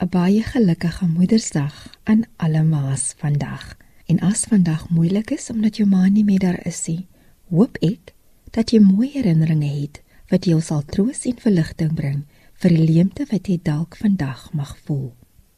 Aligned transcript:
'n 0.00 0.08
Baie 0.08 0.42
gelukkige 0.42 1.06
Moedersdag 1.06 1.74
aan 2.04 2.22
alle 2.36 2.62
ma's 2.62 3.14
vandag. 3.16 3.76
En 4.06 4.20
as 4.20 4.44
vandag 4.44 4.88
moeilik 4.88 5.30
is 5.30 5.50
omdat 5.50 5.76
jou 5.76 5.88
ma 5.88 6.06
nie 6.06 6.24
meer 6.24 6.38
daar 6.38 6.66
is 6.66 6.86
nie, 6.86 7.06
hoop 7.50 7.76
ek 7.82 8.14
dat 8.54 8.70
jy 8.70 8.78
mooi 8.78 9.08
herinneringe 9.10 9.72
het 9.80 10.02
wat 10.30 10.44
jou 10.44 10.60
sal 10.60 10.84
troos 10.86 11.24
en 11.26 11.34
verligting 11.42 11.94
bring 11.94 12.22
vir 12.62 12.76
die 12.76 12.86
leemte 12.92 13.26
wat 13.32 13.50
jy 13.50 13.58
dalk 13.62 13.96
vandag 13.96 14.52
mag 14.52 14.76
voel. 14.84 15.10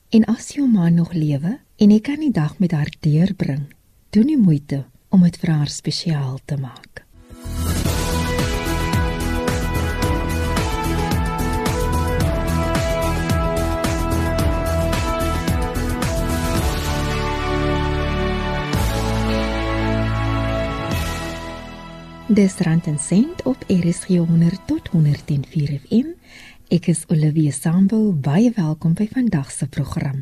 En 0.09 0.25
as 0.25 0.49
jou 0.57 0.65
ma 0.69 0.89
nog 0.89 1.13
lewe 1.13 1.59
en 1.77 1.91
jy 1.91 2.01
kan 2.01 2.21
die 2.25 2.33
dag 2.33 2.59
met 2.59 2.73
haar 2.73 2.89
deurbring, 3.01 3.69
doen 4.11 4.27
die 4.27 4.41
moeite 4.41 4.87
om 5.11 5.23
dit 5.23 5.37
vir 5.37 5.53
haar 5.53 5.69
spesiaal 5.69 6.41
te 6.45 6.57
maak. 6.57 7.10
Dis 22.31 22.61
rand 22.63 22.87
en 22.87 22.99
sent 22.99 23.43
op 23.43 23.65
RSG 23.67 24.07
100 24.07 24.61
tot 24.67 24.89
104 24.89 25.81
FM. 25.83 26.13
Ek 26.71 26.87
is 26.87 27.01
Olivia 27.11 27.51
Sambo, 27.51 28.13
baie 28.15 28.53
welkom 28.55 28.93
by 28.95 29.09
vandag 29.11 29.49
se 29.51 29.67
program. 29.67 30.21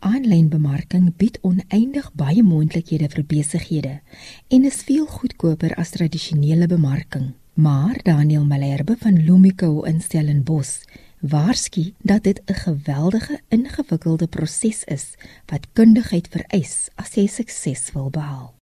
Aanlyn 0.00 0.46
bemarking 0.48 1.10
bied 1.20 1.36
oneindig 1.44 2.06
baie 2.16 2.40
moontlikhede 2.40 3.10
vir 3.12 3.26
besighede 3.28 3.92
en 4.48 4.64
is 4.64 4.80
veel 4.88 5.04
goedkoper 5.06 5.74
as 5.76 5.92
tradisionele 5.92 6.66
bemarking. 6.66 7.34
Maar 7.52 8.00
Daniel 8.02 8.46
Malherbe 8.48 8.96
van 9.02 9.20
Lumico 9.20 9.82
in 9.82 10.00
Stellenbosch 10.00 10.88
waarsku 11.20 11.92
dat 12.00 12.22
dit 12.22 12.40
'n 12.46 12.54
geweldige 12.54 13.40
ingewikkelde 13.48 14.26
proses 14.26 14.84
is 14.84 15.14
wat 15.52 15.68
kundigheid 15.72 16.28
vereis 16.30 16.88
as 16.94 17.14
jy 17.14 17.26
sukses 17.26 17.92
wil 17.92 18.08
behaal. 18.10 18.59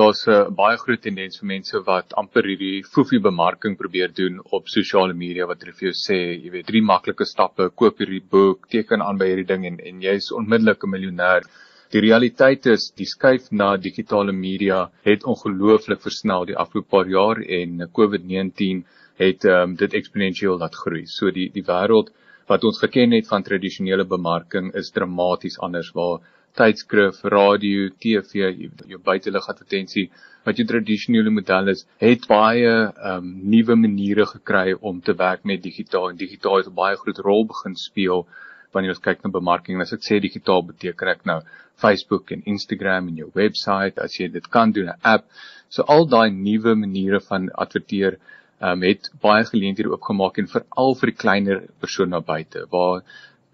Daar's 0.00 0.20
'n 0.32 0.54
baie 0.58 0.76
groot 0.80 1.02
tendens 1.04 1.38
vir 1.38 1.48
mense 1.48 1.80
wat 1.86 2.14
amper 2.20 2.46
hierdie 2.50 2.84
foefie 2.92 3.18
bemarking 3.24 3.74
probeer 3.80 4.12
doen 4.20 4.38
op 4.58 4.70
sosiale 4.74 5.16
media 5.22 5.48
wat 5.50 5.60
hulle 5.64 5.74
vir 5.80 5.86
jou 5.88 5.96
sê, 6.02 6.18
jy 6.44 6.52
weet, 6.54 6.66
drie 6.70 6.80
maklike 6.90 7.26
stappe, 7.28 7.66
koop 7.82 8.00
hierdie 8.00 8.22
boek, 8.36 8.68
teken 8.74 9.04
aan 9.06 9.20
by 9.20 9.28
hierdie 9.30 9.48
ding 9.50 9.66
en 9.70 9.76
en 9.90 10.00
jy's 10.06 10.30
onmiddellik 10.38 10.86
'n 10.86 10.92
miljonair. 10.94 11.50
Die 11.92 12.04
realiteit 12.06 12.70
is, 12.76 12.88
die 13.02 13.10
skuif 13.12 13.52
na 13.62 13.68
digitale 13.88 14.32
media 14.32 14.80
het 15.10 15.28
ongelooflik 15.34 16.00
versnel 16.08 16.48
die 16.52 16.58
afgelope 16.64 16.90
paar 16.96 17.12
jaar 17.18 17.42
en 17.60 17.86
COVID-19 17.98 18.84
het 19.24 19.44
um, 19.44 19.76
dit 19.84 20.00
eksponensieel 20.00 20.56
laat 20.64 20.80
groei. 20.84 21.04
So 21.18 21.30
die 21.30 21.50
die 21.58 21.66
wêreld 21.72 22.08
wat 22.50 22.64
ons 22.66 22.80
geken 22.82 23.14
het 23.14 23.28
van 23.30 23.46
tradisionele 23.46 24.04
bemarking 24.04 24.72
is 24.74 24.90
dramaties 24.90 25.58
anders 25.66 25.92
waar 25.94 26.18
tydskrif, 26.58 27.20
radio, 27.22 27.88
TV, 28.02 28.50
jou 28.90 28.98
buitelug 29.06 29.46
advertensie 29.52 30.08
wat 30.46 30.58
jou 30.58 30.66
tradisionele 30.66 31.30
model 31.30 31.70
is, 31.74 31.84
het 32.02 32.26
baie 32.30 32.70
ehm 32.70 33.16
um, 33.16 33.32
nuwe 33.54 33.76
maniere 33.76 34.26
gekry 34.26 34.74
om 34.80 35.00
te 35.00 35.14
werk 35.14 35.44
met 35.44 35.62
digitaal 35.62 36.10
en 36.10 36.16
digitaal 36.16 36.56
het 36.62 36.70
'n 36.70 36.78
baie 36.82 36.96
groot 36.96 37.20
rol 37.28 37.44
begin 37.52 37.76
speel 37.76 38.26
wanneer 38.72 38.94
ons 38.94 39.04
kyk 39.06 39.22
na 39.22 39.30
bemarking. 39.30 39.76
En 39.76 39.82
as 39.82 39.92
ek 39.92 40.06
sê 40.08 40.20
digitaal 40.20 40.62
beteken 40.66 41.08
ek 41.08 41.24
nou 41.26 41.40
Facebook 41.76 42.32
en 42.32 42.42
Instagram 42.44 43.08
en 43.08 43.16
jou 43.16 43.30
webwerf 43.34 43.98
as 43.98 44.18
jy 44.18 44.28
dit 44.28 44.50
kan 44.50 44.72
doen 44.72 44.88
'n 44.88 45.00
app. 45.02 45.24
So 45.68 45.82
al 45.82 46.06
daai 46.06 46.30
nuwe 46.30 46.74
maniere 46.74 47.20
van 47.20 47.50
adverteer 47.50 48.18
um, 48.60 48.82
het 48.82 49.10
baie 49.20 49.44
geleenthede 49.48 49.90
oopgemaak 49.90 50.38
en 50.38 50.48
veral 50.48 50.94
vir 51.00 51.12
die 51.12 51.18
kleiner 51.22 51.66
persone 51.80 52.20
buite 52.20 52.66
waar 52.74 53.02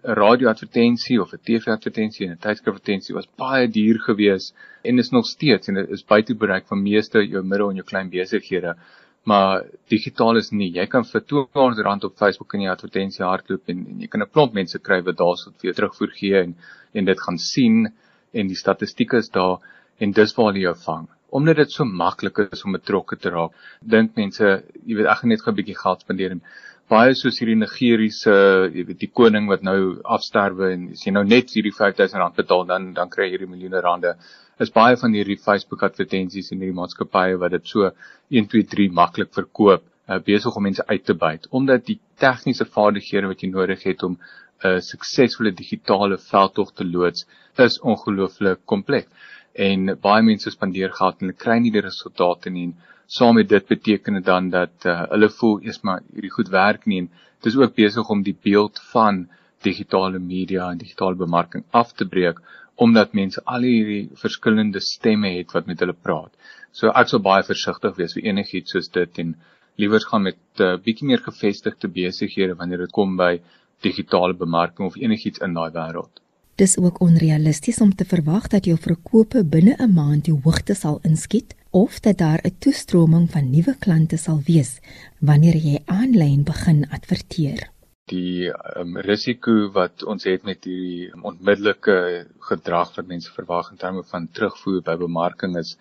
'n 0.07 0.15
radioadvertensie 0.19 1.19
of 1.21 1.33
'n 1.33 1.43
TV-advertensie 1.47 2.27
en 2.27 2.33
'n 2.33 2.43
tydskrifatvertensie 2.45 3.15
was 3.15 3.27
baie 3.43 3.67
duur 3.67 3.99
geweest 3.99 4.55
en 4.83 4.99
is 4.99 5.11
nog 5.11 5.25
steeds 5.25 5.67
en 5.67 5.75
dit 5.75 5.89
is 5.89 6.05
buite 6.05 6.35
bereik 6.35 6.67
van 6.67 6.83
meeste 6.83 7.19
jou 7.27 7.43
middel 7.43 7.69
en 7.69 7.75
jou 7.75 7.85
klein 7.85 8.09
besighede. 8.09 8.75
Maar 9.23 9.65
digitaal 9.89 10.37
is 10.37 10.51
nie. 10.51 10.71
Jy 10.71 10.85
kan 10.87 11.03
vir 11.03 11.21
R200 11.21 12.05
op 12.05 12.15
Facebook 12.15 12.53
in 12.53 12.61
jou 12.61 12.71
advertensie 12.71 13.25
hardloop 13.25 13.67
en, 13.67 13.85
en 13.89 13.99
jy 13.99 14.07
kan 14.07 14.21
'n 14.21 14.31
klomp 14.31 14.53
mense 14.53 14.79
kry 14.79 15.01
wat 15.01 15.17
daarsoort 15.17 15.55
vir 15.59 15.71
jou 15.71 15.73
terugvoer 15.73 16.11
gee 16.11 16.41
en 16.41 16.55
en 16.93 17.05
dit 17.05 17.19
gaan 17.19 17.37
sien 17.37 17.93
en 18.33 18.47
die 18.47 18.55
statistieke 18.55 19.17
is 19.17 19.29
daar 19.29 19.59
en 19.99 20.11
dis 20.11 20.35
waar 20.35 20.45
hulle 20.45 20.59
jou 20.59 20.75
vang. 20.85 21.07
Omdat 21.29 21.57
dit 21.59 21.71
so 21.71 21.85
maklik 21.85 22.39
is 22.51 22.63
om 22.63 22.77
betrokke 22.77 23.17
te 23.19 23.29
raak, 23.33 23.51
dink 23.81 24.15
mense, 24.15 24.63
jy 24.85 24.95
weet 24.95 25.09
ek 25.11 25.21
gaan 25.21 25.29
net 25.29 25.47
'n 25.47 25.55
bietjie 25.55 25.75
geld 25.75 26.01
spandeer 26.01 26.31
en 26.31 26.41
baie 26.87 27.13
soos 27.19 27.39
hierdie 27.41 27.57
Nigeriese, 27.59 28.33
jy 28.71 28.85
weet 28.87 28.99
die 28.99 29.11
koning 29.11 29.49
wat 29.51 29.63
nou 29.63 29.99
afsterwe 30.05 30.71
en 30.73 30.85
as 30.93 31.03
jy 31.03 31.11
nou 31.11 31.23
net 31.23 31.51
hierdie 31.51 31.75
5000 31.75 32.21
rand 32.21 32.35
betaal 32.35 32.63
dan 32.65 32.93
dan 32.93 33.09
kry 33.09 33.27
jy 33.27 33.31
hierdie 33.35 33.51
miljoene 33.51 33.81
rande. 33.83 34.15
Is 34.59 34.71
baie 34.71 34.95
van 34.95 35.13
hierdie 35.13 35.37
Facebook 35.37 35.83
advertensies 35.83 36.51
en 36.51 36.63
hierdie 36.63 36.79
maatskappye 36.79 37.37
wat 37.43 37.51
dit 37.51 37.67
so 37.67 37.91
1 38.31 38.47
2 38.47 38.63
3 38.63 38.89
maklik 38.89 39.33
verkoop, 39.35 39.83
uh, 40.07 40.19
besig 40.23 40.55
om 40.55 40.63
mense 40.63 40.83
uit 40.87 41.03
te 41.05 41.13
byt 41.13 41.47
omdat 41.51 41.85
die 41.85 41.99
tegniese 42.23 42.65
vaardighede 42.65 43.27
wat 43.27 43.43
jy 43.43 43.49
nodig 43.51 43.83
het 43.83 44.03
om 44.03 44.15
'n 44.17 44.67
uh, 44.67 44.79
suksesvolle 44.81 45.51
digitale 45.51 46.17
veldtog 46.17 46.71
te 46.73 46.85
loods 46.85 47.27
is 47.65 47.79
ongelooflik 47.81 48.63
kompleks. 48.65 49.11
En 49.57 49.97
baie 50.01 50.23
mense 50.23 50.51
spandeer 50.53 50.91
geld 50.93 51.21
en 51.21 51.27
hulle 51.27 51.37
kry 51.45 51.57
nie 51.59 51.73
die 51.73 51.81
resultate 51.81 52.49
nie. 52.53 52.67
En 52.69 52.75
saam 53.07 53.35
met 53.39 53.49
dit 53.49 53.67
beteken 53.67 54.19
dit 54.19 54.25
dan 54.25 54.49
dat 54.49 54.85
uh, 54.85 55.01
hulle 55.13 55.29
voel 55.39 55.61
eers 55.63 55.79
maar 55.87 56.03
hierdie 56.13 56.33
goed 56.35 56.49
werk 56.51 56.85
nie 56.85 56.99
en 57.03 57.09
dit 57.43 57.51
is 57.51 57.57
ook 57.57 57.75
besig 57.75 58.09
om 58.13 58.23
die 58.23 58.35
beeld 58.43 58.81
van 58.91 59.27
digitale 59.63 60.19
media 60.19 60.67
en 60.71 60.81
digitale 60.81 61.15
bemarking 61.15 61.63
af 61.71 61.93
te 61.93 62.05
breek 62.05 62.41
omdat 62.75 63.15
mense 63.17 63.41
al 63.45 63.63
hierdie 63.65 64.09
verskillende 64.21 64.81
stemme 64.83 65.31
het 65.37 65.55
wat 65.55 65.65
met 65.71 65.79
hulle 65.81 65.95
praat. 65.95 66.33
So 66.71 66.91
ek 66.91 67.09
sou 67.09 67.21
baie 67.23 67.45
versigtig 67.47 67.95
wees 67.97 68.13
vir 68.17 68.27
enigiets 68.27 68.75
soos 68.75 68.91
dit 68.99 69.23
en 69.23 69.33
liewer 69.81 70.03
gaan 70.11 70.27
met 70.27 70.37
'n 70.37 70.63
uh, 70.63 70.73
eh, 70.73 70.79
bietjie 70.83 71.07
meer 71.07 71.23
gevestigde 71.29 71.87
besighede 71.87 72.59
wanneer 72.59 72.85
dit 72.85 72.91
kom 72.91 73.17
by 73.17 73.39
digitale 73.81 74.33
bemarking 74.33 74.87
of 74.87 74.97
enigiets 74.97 75.39
in 75.39 75.53
daai 75.53 75.71
wêreld. 75.71 76.21
Dis 76.57 76.77
ook 76.81 77.01
onrealisties 77.05 77.77
om 77.85 77.91
te 77.95 78.05
verwag 78.09 78.47
dat 78.49 78.65
jou 78.65 78.75
verkope 78.81 79.43
binne 79.45 79.75
'n 79.77 79.93
maand 79.93 80.23
die 80.25 80.37
hoogte 80.45 80.73
sal 80.73 80.95
inskiet 81.09 81.53
of 81.69 81.99
dat 81.99 82.17
daar 82.17 82.41
'n 82.43 82.55
toestroming 82.59 83.27
van 83.31 83.51
nuwe 83.51 83.75
klante 83.79 84.17
sal 84.17 84.39
wees 84.47 84.71
wanneer 85.19 85.55
jy 85.55 85.77
aanlyn 85.85 86.43
begin 86.43 86.79
adverteer. 86.89 87.69
Die 88.09 88.49
um, 88.75 88.97
risiko 88.97 89.69
wat 89.71 90.03
ons 90.03 90.23
het 90.23 90.43
met 90.43 90.65
hierdie 90.65 91.11
onmiddellike 91.21 92.25
gedrag 92.49 92.95
wat 92.95 93.07
mense 93.07 93.31
verwag 93.31 93.71
in 93.71 93.77
terme 93.77 94.03
van 94.03 94.27
terugvoer 94.27 94.81
by 94.81 94.95
bemarking 94.95 95.57
is 95.57 95.77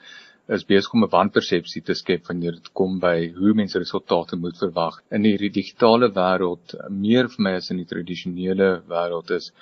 is 0.49 0.65
besig 0.65 0.93
om 0.93 1.05
'n 1.05 1.11
wanpersepsie 1.11 1.83
te 1.83 1.95
skep 1.95 2.27
wanneer 2.27 2.53
dit 2.53 2.73
kom 2.73 3.01
by 3.01 3.33
hoe 3.39 3.55
mense 3.55 3.79
resultate 3.79 4.37
moet 4.37 4.59
verwag. 4.59 5.01
In 5.11 5.25
hierdie 5.25 5.51
digitale 5.51 6.13
wêreld, 6.13 6.75
meer 6.91 7.29
vir 7.29 7.43
my 7.43 7.55
as 7.57 7.71
in 7.71 7.77
die 7.77 7.89
tradisionele 7.95 8.83
wêreld 8.87 9.31
is 9.31 9.53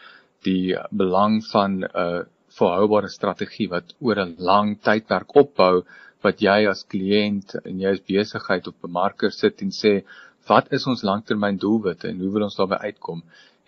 die 0.47 0.77
belang 0.91 1.41
van 1.53 1.83
'n 1.83 1.91
uh, 2.05 2.23
volhoubare 2.59 3.09
strategie 3.09 3.69
wat 3.75 3.95
oor 4.01 4.19
'n 4.25 4.37
lang 4.39 4.77
tydperk 4.89 5.37
opbou 5.43 5.85
wat 6.25 6.41
jy 6.47 6.59
as 6.71 6.85
kliënt 6.93 7.57
en 7.65 7.81
jy 7.83 7.91
as 7.97 8.07
besigheid 8.13 8.69
of 8.71 8.81
bemarker 8.87 9.31
sit 9.31 9.63
en 9.63 9.73
sê 9.83 9.93
wat 10.49 10.73
is 10.79 10.87
ons 10.93 11.03
langtermyn 11.09 11.59
doelwitte 11.65 12.09
en 12.09 12.21
hoe 12.23 12.33
wil 12.33 12.47
ons 12.49 12.57
daarby 12.61 12.79
uitkom? 12.89 13.23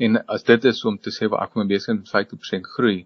En 0.05 0.19
as 0.37 0.43
dit 0.45 0.65
is 0.65 0.85
om 0.85 0.99
te 0.99 1.11
sê 1.11 1.29
waar 1.33 1.47
ek 1.47 1.57
my 1.57 1.67
besigheid 1.73 2.03
met 2.03 2.15
50% 2.15 2.73
groei 2.77 2.99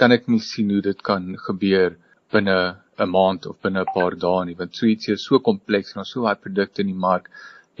kan 0.00 0.12
ek 0.12 0.28
nie 0.28 0.42
sien 0.44 0.70
hoe 0.70 0.82
dit 0.84 1.02
kan 1.10 1.36
gebeur 1.48 1.96
binne 2.32 2.58
'n 3.04 3.10
maand 3.16 3.46
of 3.50 3.60
binne 3.64 3.80
'n 3.82 3.94
paar 3.94 4.14
dae 4.24 4.44
nie 4.44 4.58
want 4.60 4.76
so 4.76 4.86
ietsie 4.86 5.14
is 5.14 5.24
so 5.28 5.38
kompleks 5.48 5.94
en 5.94 6.02
ons 6.02 6.12
so 6.14 6.22
baie 6.28 6.42
produkte 6.44 6.82
in 6.84 6.92
die 6.92 7.02
mark. 7.08 7.30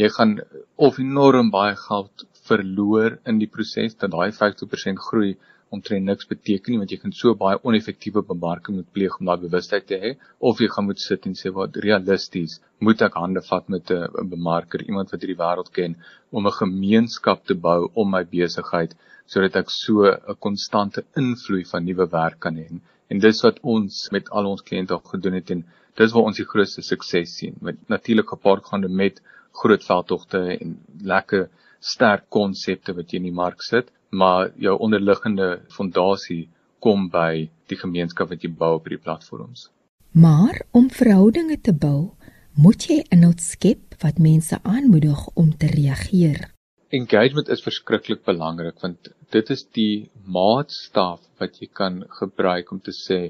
Jy 0.00 0.08
gaan 0.16 0.32
of 0.76 0.98
enorm 0.98 1.50
baie 1.50 1.76
geld 1.88 2.24
verloor 2.48 3.18
in 3.32 3.38
die 3.42 3.50
proses 3.56 3.98
dat 4.00 4.14
daai 4.14 4.30
50% 4.38 5.04
groei 5.08 5.36
omtrent 5.74 6.06
niks 6.06 6.28
beteken 6.30 6.72
nie 6.72 6.80
want 6.82 6.92
jy 6.94 6.98
kan 7.02 7.14
so 7.20 7.34
baie 7.40 7.58
oneffektiewe 7.70 8.22
bemarking 8.28 8.76
moet 8.78 8.92
pleeg 8.98 9.16
om 9.18 9.30
daai 9.30 9.42
bewustheid 9.46 9.86
te 9.90 9.98
hê 10.04 10.12
of 10.50 10.62
jy 10.62 10.68
gaan 10.74 10.86
moet 10.90 11.02
sit 11.04 11.26
en 11.30 11.34
sê 11.40 11.52
wat 11.58 11.78
realisties 11.86 12.60
moet 12.88 13.02
ek 13.06 13.18
hande 13.22 13.42
vat 13.48 13.68
met 13.74 13.90
'n 13.96 14.28
bemarker 14.34 14.86
iemand 14.86 15.12
wat 15.12 15.26
hierdie 15.26 15.42
wêreld 15.42 15.72
ken 15.78 15.96
om 16.30 16.46
'n 16.46 16.58
gemeenskap 16.62 17.44
te 17.50 17.58
bou 17.68 17.80
om 17.94 18.10
my 18.16 18.22
besigheid 18.36 18.94
sodat 19.32 19.56
ek 19.62 19.70
so 19.70 20.06
'n 20.06 20.38
konstante 20.46 21.04
invloed 21.22 21.70
van 21.72 21.84
nuwe 21.84 22.06
werk 22.12 22.38
kan 22.40 22.56
hê? 22.56 22.68
En 23.10 23.18
dis 23.18 23.42
wat 23.42 23.58
ons 23.62 24.08
met 24.12 24.30
al 24.30 24.46
ons 24.52 24.62
kliënte 24.68 24.94
al 24.94 25.04
gedoen 25.12 25.38
het 25.38 25.50
en 25.50 25.64
dis 26.00 26.12
waar 26.12 26.28
ons 26.30 26.36
die 26.36 26.50
grootste 26.52 26.82
sukses 26.82 27.36
sien. 27.38 27.54
Met 27.60 27.76
natuurlik 27.88 28.28
gepaard 28.28 28.64
gaande 28.70 28.88
met 28.88 29.20
groot 29.60 29.84
veldtogte 29.84 30.40
en 30.60 30.78
lekker 31.00 31.48
sterk 31.92 32.26
konsepte 32.34 32.94
wat 32.96 33.12
jy 33.12 33.20
in 33.20 33.28
die 33.30 33.38
mark 33.38 33.62
sit, 33.62 33.92
maar 34.10 34.52
jou 34.60 34.76
onderliggende 34.82 35.48
fondasie 35.74 36.46
kom 36.82 37.08
by 37.12 37.48
die 37.70 37.78
gemeenskap 37.80 38.30
wat 38.32 38.44
jy 38.44 38.50
bou 38.50 38.76
op 38.78 38.86
hierdie 38.86 39.02
platforms. 39.02 39.68
Maar 40.16 40.62
om 40.72 40.88
verhoudinge 40.90 41.58
te 41.60 41.74
bou, 41.76 42.12
moet 42.56 42.86
jy 42.88 43.02
inhoud 43.12 43.42
skep 43.44 43.96
wat 44.02 44.20
mense 44.22 44.58
aanmoedig 44.64 45.26
om 45.34 45.50
te 45.60 45.68
reageer. 45.72 46.46
Engagement 46.96 47.50
is 47.52 47.64
verskriklik 47.64 48.22
belangrik 48.24 48.78
want 48.82 49.10
dit 49.34 49.50
is 49.52 49.66
die 49.76 50.06
maatstaf 50.24 51.20
wat 51.40 51.58
jy 51.60 51.68
kan 51.80 52.04
gebruik 52.20 52.70
om 52.72 52.80
te 52.80 52.94
sê 52.96 53.20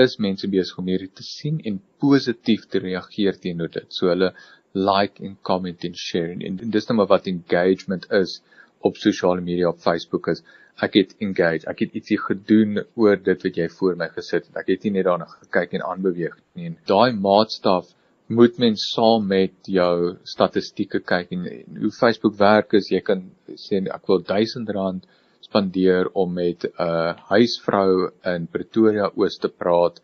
is 0.00 0.16
mense 0.22 0.48
besig 0.48 0.78
om 0.80 0.86
hierdie 0.88 1.10
te 1.12 1.24
sien 1.26 1.58
en 1.66 1.80
positief 2.00 2.66
te 2.70 2.80
reageer 2.80 3.36
teenoor 3.42 3.72
dit. 3.74 3.88
So 3.92 4.08
hulle 4.08 4.30
like 4.74 5.22
en 5.24 5.36
comment 5.42 5.84
en 5.84 5.94
share 5.94 6.32
en, 6.32 6.42
en 6.46 6.70
dis 6.70 6.72
net 6.72 6.88
nou 6.92 7.00
maar 7.00 7.12
wat 7.16 7.26
engagement 7.26 8.06
is 8.20 8.40
op 8.80 8.96
sosiale 8.96 9.40
media 9.44 9.68
op 9.68 9.80
Facebook 9.82 10.28
is 10.32 10.42
ek 10.84 10.96
het 10.96 11.14
engage, 11.20 11.66
ek 11.68 11.82
het 11.84 11.96
ietsie 11.98 12.18
gedoen 12.20 12.80
oor 12.96 13.18
dit 13.20 13.42
wat 13.46 13.58
jy 13.60 13.68
voor 13.74 13.96
my 14.00 14.08
gesit 14.14 14.46
het. 14.46 14.56
Ek 14.56 14.70
het 14.72 14.86
nie 14.86 14.94
net 14.94 15.08
daarna 15.08 15.26
gekyk 15.28 15.74
en 15.76 15.84
aanbeweeg 15.84 16.36
nie. 16.56 16.70
En 16.70 16.78
daai 16.88 17.12
maatstaf 17.12 17.90
moet 18.30 18.58
mens 18.62 18.86
saam 18.94 19.26
met 19.28 19.68
jou 19.68 20.14
statistieke 20.24 21.02
kyk 21.04 21.34
en, 21.34 21.46
en 21.50 21.80
hoe 21.84 21.92
Facebook 21.92 22.38
werk 22.38 22.76
is 22.78 22.90
jy 22.92 23.02
kan 23.04 23.26
sê 23.58 23.82
ek 23.82 24.06
wil 24.08 24.22
R1000 24.22 25.08
spandeer 25.44 26.08
om 26.14 26.32
met 26.36 26.64
'n 26.64 26.72
uh, 26.78 27.14
huisvrou 27.32 28.10
in 28.32 28.46
Pretoria 28.46 29.10
Oos 29.16 29.38
te 29.42 29.48
praat 29.48 30.00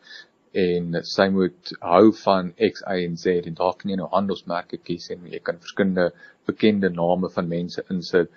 en 0.57 0.99
sy 1.05 1.29
moet 1.35 1.73
hou 1.85 2.11
van 2.23 2.53
X 2.57 2.83
Y 2.83 3.05
en 3.05 3.17
Z 3.21 3.49
en 3.51 3.57
daar 3.59 3.75
kan 3.79 3.93
jy 3.93 3.99
nou 4.01 4.09
handelsmerke 4.13 4.79
kies 4.89 5.11
en 5.13 5.27
jy 5.29 5.41
kan 5.45 5.61
verskillende 5.61 6.11
bekende 6.49 6.91
name 6.91 7.29
van 7.35 7.51
mense 7.51 7.85
insit 7.93 8.31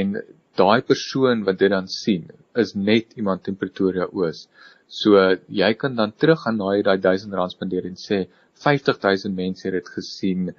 en 0.00 0.16
daai 0.60 0.80
persoon 0.90 1.44
wat 1.48 1.58
dit 1.62 1.72
dan 1.72 1.88
sien 1.90 2.30
is 2.62 2.74
net 2.74 3.16
iemand 3.20 3.48
in 3.50 3.58
Pretoria 3.60 4.06
Oos. 4.12 4.46
So 4.88 5.18
jy 5.60 5.72
kan 5.80 5.96
dan 5.98 6.14
terug 6.16 6.44
gaan 6.44 6.58
na 6.60 6.70
daai 6.88 6.98
1000 7.08 7.34
rand 7.34 7.52
spandeer 7.52 7.88
en 7.90 7.98
sê 8.00 8.24
50000 8.64 9.34
mense 9.36 9.66
het 9.66 9.74
dit 9.76 9.88
gesien. 9.98 10.54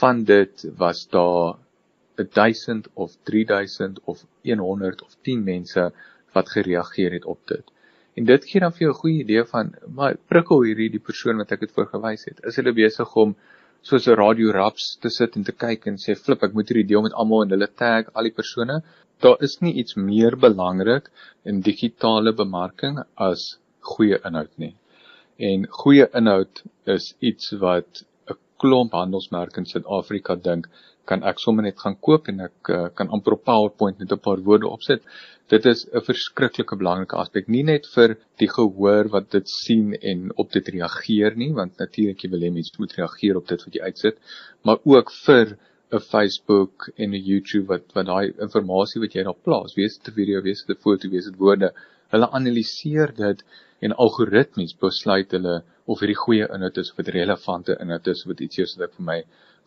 Van 0.00 0.24
dit 0.24 0.66
was 0.78 1.06
daar 1.10 1.56
1000 2.16 2.88
of 2.94 3.16
3000 3.24 4.00
of 4.04 4.24
100 4.42 5.02
of 5.02 5.16
10 5.22 5.44
mense 5.44 5.90
wat 6.34 6.50
gereageer 6.50 7.12
het 7.12 7.24
op 7.24 7.40
dit. 7.46 7.64
En 8.14 8.24
dit 8.24 8.44
gee 8.50 8.60
dan 8.62 8.72
vir 8.72 8.86
jou 8.86 8.92
'n 8.92 9.00
goeie 9.02 9.22
idee 9.24 9.44
van 9.52 9.74
maar 9.98 10.16
prikkel 10.32 10.62
hierdie 10.62 10.90
die 10.90 11.06
persoon 11.08 11.40
wat 11.42 11.52
ek 11.52 11.60
dit 11.60 11.72
voorgewys 11.76 12.24
het. 12.28 12.40
Is 12.50 12.56
hulle 12.56 12.72
besig 12.72 13.16
om 13.22 13.34
soos 13.82 14.06
'n 14.08 14.18
radio 14.20 14.52
raps 14.52 14.84
te 15.00 15.10
sit 15.10 15.36
en 15.36 15.44
te 15.44 15.52
kyk 15.64 15.86
en 15.86 15.96
sê 16.04 16.14
flip 16.16 16.42
ek 16.42 16.54
moet 16.54 16.68
hierdie 16.68 16.90
deel 16.92 17.02
met 17.02 17.16
almal 17.22 17.42
en 17.42 17.50
hulle 17.56 17.70
tag 17.82 18.12
al 18.14 18.28
die 18.28 18.36
persone. 18.38 18.82
Daar 19.20 19.42
is 19.42 19.60
nie 19.60 19.74
iets 19.82 19.96
meer 19.96 20.36
belangrik 20.36 21.10
in 21.44 21.60
digitale 21.60 22.32
bemarking 22.32 23.02
as 23.16 23.58
goeie 23.80 24.18
inhoud 24.24 24.54
nie. 24.56 24.74
En 25.38 25.66
goeie 25.66 26.08
inhoud 26.14 26.62
is 26.86 27.14
iets 27.20 27.52
wat 27.66 28.04
'n 28.30 28.38
klomp 28.58 28.92
handelsmerke 28.92 29.58
in 29.58 29.66
Suid-Afrika 29.66 30.36
dink 30.36 30.68
kan 31.10 31.22
ek 31.30 31.40
sommer 31.42 31.64
net 31.66 31.78
gaan 31.82 31.96
koop 32.06 32.28
en 32.32 32.40
ek 32.46 32.70
uh, 32.72 32.88
kan 32.98 33.10
amper 33.16 33.36
op 33.36 33.44
PowerPoint 33.44 33.98
net 34.00 34.12
'n 34.12 34.24
paar 34.26 34.40
woorde 34.46 34.68
opsit. 34.68 35.02
Dit 35.52 35.66
is 35.66 35.84
'n 35.92 36.00
verskriklike 36.00 36.76
belangrike 36.80 37.16
aspek, 37.16 37.48
nie 37.48 37.62
net 37.62 37.86
vir 37.94 38.16
die 38.40 38.48
gehoor 38.48 39.10
wat 39.16 39.30
dit 39.30 39.48
sien 39.48 39.94
en 39.94 40.30
op 40.36 40.52
dit 40.52 40.68
reageer 40.76 41.36
nie, 41.36 41.52
want 41.52 41.78
natuurlik 41.78 42.24
jy 42.24 42.30
wil 42.30 42.46
hê 42.46 42.50
mense 42.50 42.78
moet 42.78 42.96
reageer 42.98 43.36
op 43.36 43.48
dit 43.48 43.64
wat 43.64 43.74
jy 43.74 43.82
uitsit, 43.82 44.16
maar 44.64 44.78
ook 44.84 45.12
vir 45.26 45.56
'n 45.92 46.00
Facebook 46.00 46.88
en 46.96 47.10
'n 47.14 47.24
YouTube 47.30 47.66
wat 47.68 47.92
wat 47.94 48.06
daai 48.06 48.32
inligting 48.38 49.02
wat 49.04 49.14
jy 49.14 49.22
daar 49.24 49.42
plaas, 49.46 49.76
wees 49.76 49.98
dit 49.98 50.08
'n 50.08 50.16
video, 50.20 50.40
wees 50.42 50.64
dit 50.64 50.76
'n 50.76 50.80
foto, 50.80 51.08
wees 51.08 51.26
dit 51.30 51.38
woorde, 51.38 51.72
hulle 52.12 52.28
analiseer 52.38 53.12
dit 53.14 53.44
en 53.84 53.96
algoritmies 54.04 54.74
besluit 54.80 55.30
hulle 55.36 55.62
of 55.86 56.00
hierdie 56.00 56.22
goeie 56.24 56.46
inhoud 56.56 56.78
is 56.82 56.90
of 56.92 57.02
dit 57.02 57.14
relevante 57.14 57.76
inhoud 57.84 58.06
is 58.12 58.24
of 58.24 58.32
dit 58.32 58.46
iets 58.46 58.58
is 58.64 58.76
wat 58.80 58.94
vir 58.96 59.06
my 59.10 59.18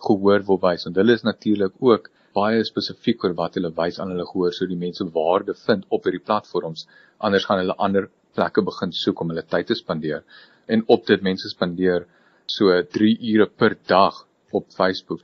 gehoor 0.06 0.46
wil 0.50 0.60
wys 0.62 0.86
want 0.86 1.00
hulle 1.02 1.16
is 1.20 1.26
natuurlik 1.26 1.74
ook 1.90 2.12
baie 2.38 2.62
spesifiek 2.68 3.24
oor 3.26 3.34
wat 3.40 3.58
hulle 3.58 3.72
wys 3.80 3.98
aan 4.00 4.14
hulle 4.14 4.28
gehoor 4.30 4.54
so 4.54 4.70
die 4.70 4.80
mense 4.84 5.06
waarde 5.16 5.56
vind 5.66 5.86
op 5.98 6.06
hierdie 6.06 6.24
platforms. 6.30 6.86
Anders 7.18 7.48
gaan 7.50 7.64
hulle 7.64 7.78
ander 7.88 8.10
plekke 8.38 8.64
begin 8.70 8.94
soek 8.94 9.24
om 9.24 9.34
hulle 9.34 9.46
tyd 9.54 9.72
te 9.72 9.78
spandeer. 9.80 10.24
En 10.68 10.84
op 10.96 11.08
dit 11.10 11.24
mense 11.30 11.50
spandeer 11.50 12.06
so 12.58 12.76
3 12.98 13.16
ure 13.34 13.48
per 13.62 13.78
dag 13.90 14.22
op 14.60 14.68
Facebook. 14.76 15.24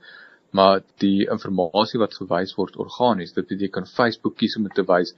Maar 0.50 0.82
die 1.02 1.26
inligting 1.26 2.02
wat 2.02 2.18
gewys 2.20 2.54
word 2.58 2.76
organies 2.86 3.34
dit 3.36 3.46
beteken 3.52 3.86
Facebook 3.90 4.36
kies 4.42 4.56
om 4.58 4.68
te 4.68 4.86
wys 4.90 5.14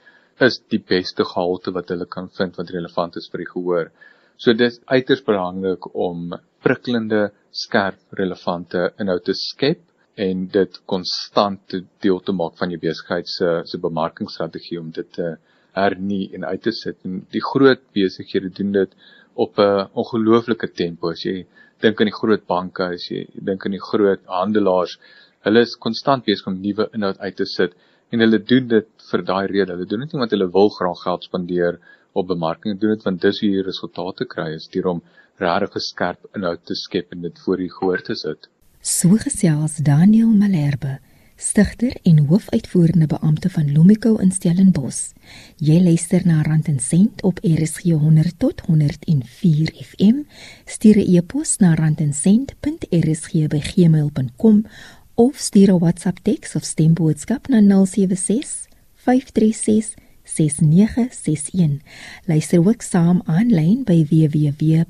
is 0.46 0.60
die 0.72 0.82
beste 0.92 1.24
gehalte 1.24 1.72
wat 1.72 1.88
hulle 1.92 2.06
kan 2.16 2.28
vind 2.38 2.58
wat 2.60 2.72
relevant 2.76 3.16
is 3.16 3.28
vir 3.32 3.44
die 3.44 3.50
gehoor. 3.52 3.90
So 4.36 4.52
dis 4.52 4.80
uiters 4.92 5.24
belangrik 5.24 5.88
om 5.94 6.34
prikkelende, 6.66 7.28
skerp, 7.54 8.00
relevante 8.18 8.88
inhoud 9.00 9.24
te 9.28 9.34
skep 9.38 9.82
en 10.26 10.46
dit 10.52 10.78
konstant 10.90 11.76
deel 12.02 12.18
te 12.24 12.34
maak 12.34 12.56
van 12.58 12.72
jou 12.72 12.80
besigheid 12.82 13.28
se 13.30 13.50
se 13.70 13.78
bemarkingsstrategie 13.82 14.80
om 14.80 14.88
dit 14.96 15.10
te 15.18 15.36
hernie 15.76 16.30
en 16.34 16.46
uit 16.48 16.62
te 16.64 16.72
sit. 16.72 16.96
En 17.04 17.20
die 17.34 17.42
groot 17.44 17.82
besighede 17.94 18.50
doen 18.58 18.72
dit 18.72 18.96
op 19.34 19.58
'n 19.60 19.88
ongelooflike 20.02 20.68
tempo. 20.72 21.10
As 21.10 21.22
jy 21.24 21.46
dink 21.82 22.00
aan 22.00 22.10
die 22.10 22.20
groot 22.20 22.46
banke, 22.46 22.84
as 22.94 23.10
jy 23.10 23.26
dink 23.34 23.66
aan 23.66 23.76
die 23.76 23.86
groot 23.90 24.22
handelaars, 24.26 24.98
hulle 25.44 25.60
is 25.60 25.76
konstant 25.76 26.24
besig 26.24 26.46
om 26.46 26.60
nuwe 26.60 26.88
inhoud 26.94 27.18
uit 27.18 27.36
te 27.36 27.44
sit 27.44 27.74
en 28.12 28.20
hulle 28.20 28.38
doen 28.38 28.68
dit 28.68 28.88
vir 29.10 29.22
daai 29.22 29.46
rede. 29.46 29.72
Hulle 29.72 29.86
doen 29.86 30.00
dit 30.00 30.12
nie 30.12 30.20
want 30.20 30.30
hulle 30.30 30.50
wil 30.58 30.70
graag 30.70 31.02
geld 31.02 31.24
spandeer 31.24 31.78
op 32.12 32.26
bemarking 32.26 32.80
doen 32.80 32.94
dit 32.94 33.04
want 33.04 33.20
dis 33.20 33.40
hoe 33.40 33.50
jy 33.50 33.62
resultate 33.62 34.24
kry 34.24 34.54
is 34.54 34.68
deur 34.72 34.86
om 34.94 35.02
regtig 35.38 35.82
skerp 35.82 36.18
inhoud 36.34 36.66
te 36.66 36.74
skep 36.74 37.12
en 37.12 37.22
dit 37.22 37.38
voor 37.44 37.56
die 37.56 37.72
gehoor 37.72 38.02
te 38.02 38.14
sit. 38.14 38.48
So 38.80 39.16
gesels 39.18 39.76
Daniel 39.82 40.30
Malherbe, 40.30 40.98
stigter 41.36 41.96
en 42.02 42.26
hoofuitvoerende 42.28 43.06
beampte 43.06 43.50
van 43.50 43.72
Lumico 43.72 44.16
in 44.22 44.32
Stellenbosch. 44.32 45.12
Jy 45.56 45.82
luister 45.82 46.20
na 46.24 46.42
Rand 46.42 46.68
en 46.68 46.80
Sent 46.80 47.22
op 47.22 47.38
RSG 47.42 47.82
100 47.82 48.38
tot 48.38 48.60
104 48.60 49.72
FM. 49.82 50.22
Stuur 50.64 50.96
'n 50.96 51.14
e-pos 51.16 51.56
na 51.58 51.74
randencent.rsg@gmail.com 51.74 54.64
of 55.14 55.36
stuur 55.36 55.72
'n 55.72 55.78
WhatsApp 55.78 56.18
teks 56.22 56.54
of 56.54 56.64
stemboodskap 56.64 57.48
na 57.48 57.84
076 57.84 58.66
536 58.94 59.94
6961. 60.26 61.80
Luister 62.26 62.66
ook 62.66 62.82
saam 62.82 63.22
aanlyn 63.24 63.84
by 63.86 64.06
www.rsg.co.za 64.10 64.86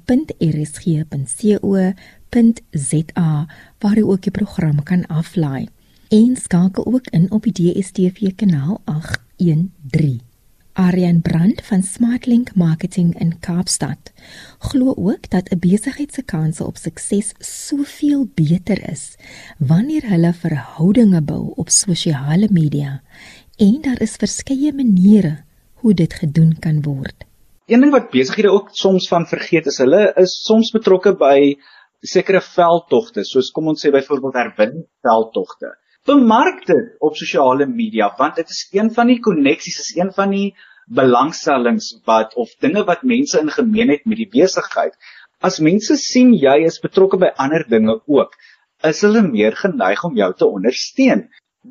waar 3.78 3.96
jy 3.96 4.02
ook 4.02 4.22
die 4.22 4.32
program 4.32 4.82
kan 4.82 5.06
aflaai. 5.06 5.68
En 6.08 6.36
skakel 6.36 6.86
ook 6.86 7.06
in 7.10 7.30
op 7.30 7.42
die 7.48 7.52
DStv 7.52 8.34
kanaal 8.36 8.80
813. 8.84 10.20
Aryan 10.76 11.22
Brand 11.22 11.62
van 11.64 11.82
Smartlink 11.82 12.54
Marketing 12.54 13.14
in 13.18 13.38
Kaapstad 13.40 14.12
glo 14.58 14.92
ook 14.96 15.30
dat 15.30 15.48
'n 15.48 15.58
besigheid 15.58 16.14
se 16.14 16.22
kanse 16.22 16.66
op 16.66 16.76
sukses 16.76 17.32
soveel 17.38 18.28
beter 18.34 18.90
is 18.90 19.16
wanneer 19.58 20.08
hulle 20.08 20.32
verhoudinge 20.32 21.22
bou 21.22 21.52
op 21.54 21.68
sosiale 21.68 22.48
media 22.50 23.02
en 23.56 23.78
daar 23.80 24.00
is 24.04 24.18
verskeie 24.20 24.72
maniere 24.76 25.38
hoe 25.80 25.94
dit 25.96 26.12
gedoen 26.12 26.52
kan 26.60 26.82
word. 26.84 27.24
Een 27.66 27.80
ding 27.80 27.92
wat 27.94 28.10
besighede 28.12 28.52
ook 28.52 28.68
soms 28.76 29.08
van 29.08 29.24
vergeet 29.26 29.66
is 29.70 29.80
hulle 29.80 30.12
is 30.20 30.36
soms 30.44 30.70
betrokke 30.74 31.14
by 31.16 31.56
sekere 32.04 32.42
veldtogte, 32.44 33.24
soos 33.24 33.48
kom 33.56 33.72
ons 33.72 33.82
sê 33.82 33.90
byvoorbeeld 33.94 34.36
herwin 34.38 34.74
veldtogte. 35.06 35.72
Bemark 36.06 36.66
dit 36.68 36.92
op 37.00 37.16
sosiale 37.16 37.66
media 37.66 38.10
want 38.18 38.36
dit 38.36 38.52
is 38.52 38.66
een 38.76 38.92
van 38.94 39.08
die 39.10 39.18
koneksies, 39.24 39.80
is 39.86 39.96
een 39.96 40.12
van 40.14 40.36
die 40.36 40.50
belangstellings 40.86 41.94
wat 42.06 42.36
of 42.36 42.52
dinge 42.60 42.84
wat 42.86 43.02
mense 43.02 43.40
in 43.40 43.50
gemeen 43.50 43.90
het 43.90 44.04
met 44.04 44.20
die 44.20 44.28
besigheid. 44.36 44.94
As 45.40 45.58
mense 45.64 45.96
sien 45.96 46.36
jy 46.36 46.60
is 46.68 46.78
betrokke 46.84 47.18
by 47.24 47.32
ander 47.40 47.64
dinge 47.68 47.98
ook, 48.04 48.36
is 48.84 49.00
hulle 49.02 49.24
meer 49.24 49.56
geneig 49.56 50.04
om 50.04 50.14
jou 50.14 50.30
te 50.36 50.46
ondersteun 50.46 51.26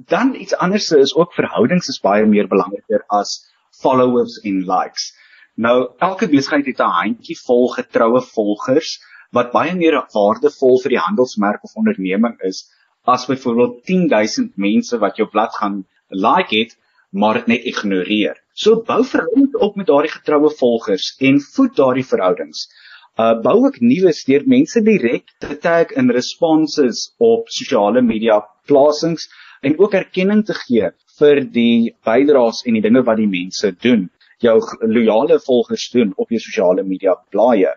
dan 0.08 0.36
iets 0.36 0.56
anders 0.56 0.90
is 0.92 1.16
ook 1.16 1.34
verhoudings 1.34 1.88
is 1.88 2.02
baie 2.04 2.26
meer 2.26 2.48
belangriker 2.48 3.04
as 3.08 3.36
followers 3.82 4.40
en 4.44 4.64
likes. 4.68 5.14
Nou 5.56 5.76
elke 6.00 6.28
besigheid 6.28 6.66
het 6.66 6.80
'n 6.80 6.96
handjie 7.00 7.38
vol 7.46 7.68
getroue 7.74 8.22
volgers 8.22 9.00
wat 9.32 9.52
baie 9.52 9.76
meer 9.76 9.96
waardevol 10.14 10.82
vir 10.84 10.96
die 10.96 11.04
handelsmerk 11.08 11.64
of 11.64 11.76
onderneming 11.76 12.36
is 12.50 12.66
as 13.06 13.26
byvoorbeeld 13.26 13.84
10000 13.86 14.58
mense 14.58 14.98
wat 14.98 15.18
jou 15.18 15.28
blad 15.30 15.56
gaan 15.56 15.86
like 16.10 16.56
het 16.56 16.78
maar 17.10 17.34
dit 17.34 17.48
net 17.48 17.64
ignoreer. 17.64 18.36
So 18.54 18.82
bou 18.88 19.04
verhoudings 19.04 19.56
op 19.68 19.76
met 19.76 19.88
daardie 19.88 20.12
getroue 20.12 20.52
volgers 20.60 21.16
en 21.20 21.40
voed 21.40 21.76
daardie 21.76 22.06
verhoudings. 22.06 22.68
Uh 23.16 23.42
bou 23.42 23.56
ook 23.66 23.80
nuwe 23.80 24.12
deur 24.28 24.44
mense 24.46 24.82
direk 24.84 25.32
te 25.40 25.58
tag 25.58 25.92
in 25.96 26.12
responses 26.12 27.14
op 27.18 27.48
sosiale 27.48 28.02
media 28.02 28.42
plasings 28.68 29.30
en 29.66 29.80
ook 29.82 29.96
erkenning 29.98 30.44
te 30.46 30.54
gee 30.54 30.92
vir 31.20 31.42
die 31.56 31.96
bydraes 32.06 32.62
en 32.68 32.78
die 32.78 32.84
dinge 32.86 33.02
wat 33.08 33.18
die 33.18 33.32
mense 33.32 33.72
doen, 33.86 34.10
jou 34.44 34.60
loyale 34.84 35.40
volgers 35.42 35.88
doen 35.94 36.12
op 36.22 36.30
jou 36.30 36.42
sosiale 36.44 36.84
media 36.84 37.16
blaaie. 37.34 37.72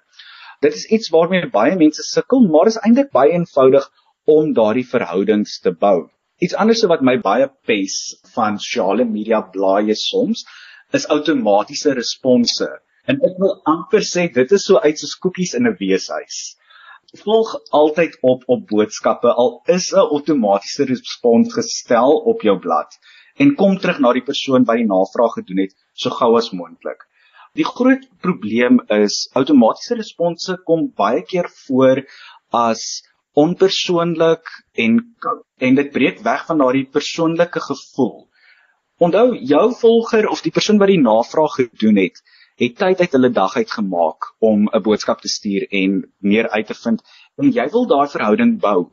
Dit 0.61 0.75
is 0.75 0.88
iets 0.95 1.12
waarmee 1.14 1.49
baie 1.54 1.76
mense 1.78 2.02
sukkel, 2.02 2.45
maar 2.50 2.68
is 2.68 2.80
eintlik 2.83 3.12
baie 3.14 3.33
eenvoudig 3.37 3.87
om 4.28 4.52
daardie 4.54 4.87
verhoudings 4.87 5.61
te 5.64 5.73
bou. 5.73 6.09
Iets 6.45 6.54
anders 6.54 6.85
wat 6.90 7.02
my 7.02 7.16
baie 7.23 7.49
pes 7.66 8.18
van 8.35 8.59
sosiale 8.59 9.07
media 9.09 9.40
blaaie 9.54 9.97
soms 9.97 10.45
is 10.99 11.09
outomatiese 11.14 11.95
response. 11.97 12.68
En 13.09 13.23
ek 13.25 13.40
wil 13.40 13.54
amper 13.71 14.04
sê 14.04 14.26
dit 14.35 14.52
is 14.52 14.66
so 14.68 14.83
uit 14.85 14.99
soos 15.00 15.16
koekies 15.23 15.54
in 15.57 15.66
'n 15.66 15.76
weeshuis. 15.80 16.58
Volg 17.17 17.55
altyd 17.71 18.19
op 18.21 18.43
op 18.47 18.67
boodskappe 18.69 19.31
al 19.43 19.62
is 19.75 19.93
'n 19.93 20.09
outomatiese 20.15 20.85
respons 20.85 21.55
gestel 21.55 22.17
op 22.33 22.43
jou 22.43 22.59
blad 22.59 22.99
en 23.37 23.55
kom 23.55 23.79
terug 23.79 23.99
na 23.99 24.12
die 24.12 24.25
persoon 24.27 24.65
wat 24.65 24.77
die 24.77 24.91
navraag 24.91 25.33
gedoen 25.38 25.62
het 25.62 25.73
so 25.95 26.11
gou 26.11 26.37
as 26.37 26.50
moontlik. 26.50 27.07
Die 27.55 27.65
groot 27.65 28.05
probleem 28.21 28.81
is 28.99 29.31
outomatiese 29.33 29.95
response 29.95 30.59
kom 30.69 30.93
baie 31.03 31.23
keer 31.23 31.49
voor 31.65 32.05
as 32.50 32.85
onpersoonlik 33.33 34.45
en 34.75 35.00
en 35.57 35.75
dit 35.75 35.91
breek 35.91 36.21
weg 36.21 36.47
van 36.47 36.59
daardie 36.59 36.88
persoonlike 36.99 37.61
gevoel. 37.61 38.29
Onthou 38.99 39.37
jou 39.55 39.67
volger 39.81 40.29
of 40.29 40.43
die 40.43 40.53
persoon 40.53 40.79
wat 40.79 40.93
die 40.93 41.00
navraag 41.00 41.55
gedoen 41.55 41.97
het, 41.97 42.21
het 42.59 42.77
tyd 42.77 43.00
uit 43.00 43.12
hulle 43.15 43.31
dag 43.31 43.57
uit 43.57 43.71
gemaak 43.71 44.33
om 44.38 44.69
'n 44.69 44.83
boodskap 44.83 45.21
te 45.21 45.29
stuur 45.29 45.67
en 45.71 46.03
meer 46.19 46.49
uit 46.50 46.67
te 46.67 46.75
vind 46.75 47.03
en 47.37 47.53
jy 47.53 47.67
wil 47.71 47.87
daai 47.87 48.09
verhouding 48.09 48.61
bou. 48.61 48.91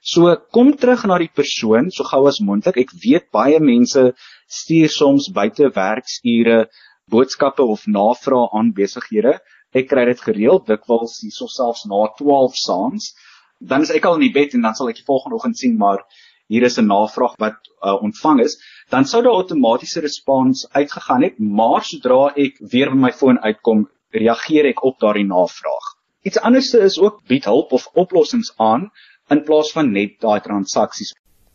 So 0.00 0.36
kom 0.54 0.76
terug 0.76 1.04
na 1.06 1.18
die 1.18 1.32
persoon 1.34 1.90
so 1.90 2.04
gou 2.04 2.26
as 2.28 2.38
moontlik. 2.40 2.76
Ek 2.76 2.92
weet 3.02 3.30
baie 3.34 3.58
mense 3.60 4.14
stuur 4.46 4.88
soms 4.88 5.32
buite 5.34 5.70
werksure 5.74 6.68
boodskappe 7.10 7.62
of 7.62 7.86
navrae 7.86 8.48
aan 8.52 8.72
besighede. 8.72 9.38
Ek 9.74 9.88
kry 9.88 10.04
dit 10.04 10.20
gereeld 10.20 10.66
dikwels 10.66 11.18
hierso 11.22 11.46
selfs 11.46 11.84
na 11.90 12.06
12 12.20 12.54
saans. 12.56 13.14
Dan 13.60 13.82
is 13.82 13.90
ek 13.90 14.04
al 14.04 14.14
in 14.14 14.28
die 14.28 14.32
bed 14.32 14.54
en 14.54 14.62
dan 14.62 14.74
sal 14.74 14.88
ek 14.88 15.02
die 15.02 15.08
volgende 15.08 15.36
oggend 15.36 15.58
sien 15.58 15.76
maar 15.76 16.04
hier 16.48 16.64
is 16.68 16.78
'n 16.80 16.88
navraag 16.88 17.36
wat 17.44 17.58
uh, 17.84 18.02
ontvang 18.02 18.40
is, 18.40 18.56
dan 18.88 19.04
sou 19.04 19.22
daar 19.22 19.38
outomatiese 19.40 20.00
respons 20.00 20.68
uitgegaan 20.72 21.22
het, 21.22 21.38
maar 21.38 21.84
sodra 21.84 22.32
ek 22.36 22.58
weer 22.72 22.90
by 22.90 22.96
my 22.96 23.12
foon 23.12 23.38
uitkom, 23.44 23.86
reageer 24.10 24.70
ek 24.72 24.82
op 24.84 24.98
daardie 25.00 25.28
navraag. 25.28 25.86
Iets 26.24 26.40
anders 26.40 26.72
is 26.74 26.98
ook 26.98 27.20
bied 27.28 27.44
hulp 27.44 27.72
of 27.72 27.88
oplossings 27.94 28.52
aan 28.56 28.88
in 29.30 29.44
plaas 29.44 29.72
van 29.76 29.92
net 29.92 30.16
daai 30.24 30.40
transaksies. 30.40 31.12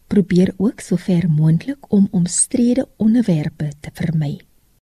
Probeer 0.07 0.53
ook 0.57 0.79
sover 0.79 1.25
moontlik 1.29 1.91
om 1.91 2.07
omstrede 2.11 2.85
onderwerpe 2.97 3.71
te 3.81 3.89
vermy. 3.93 4.39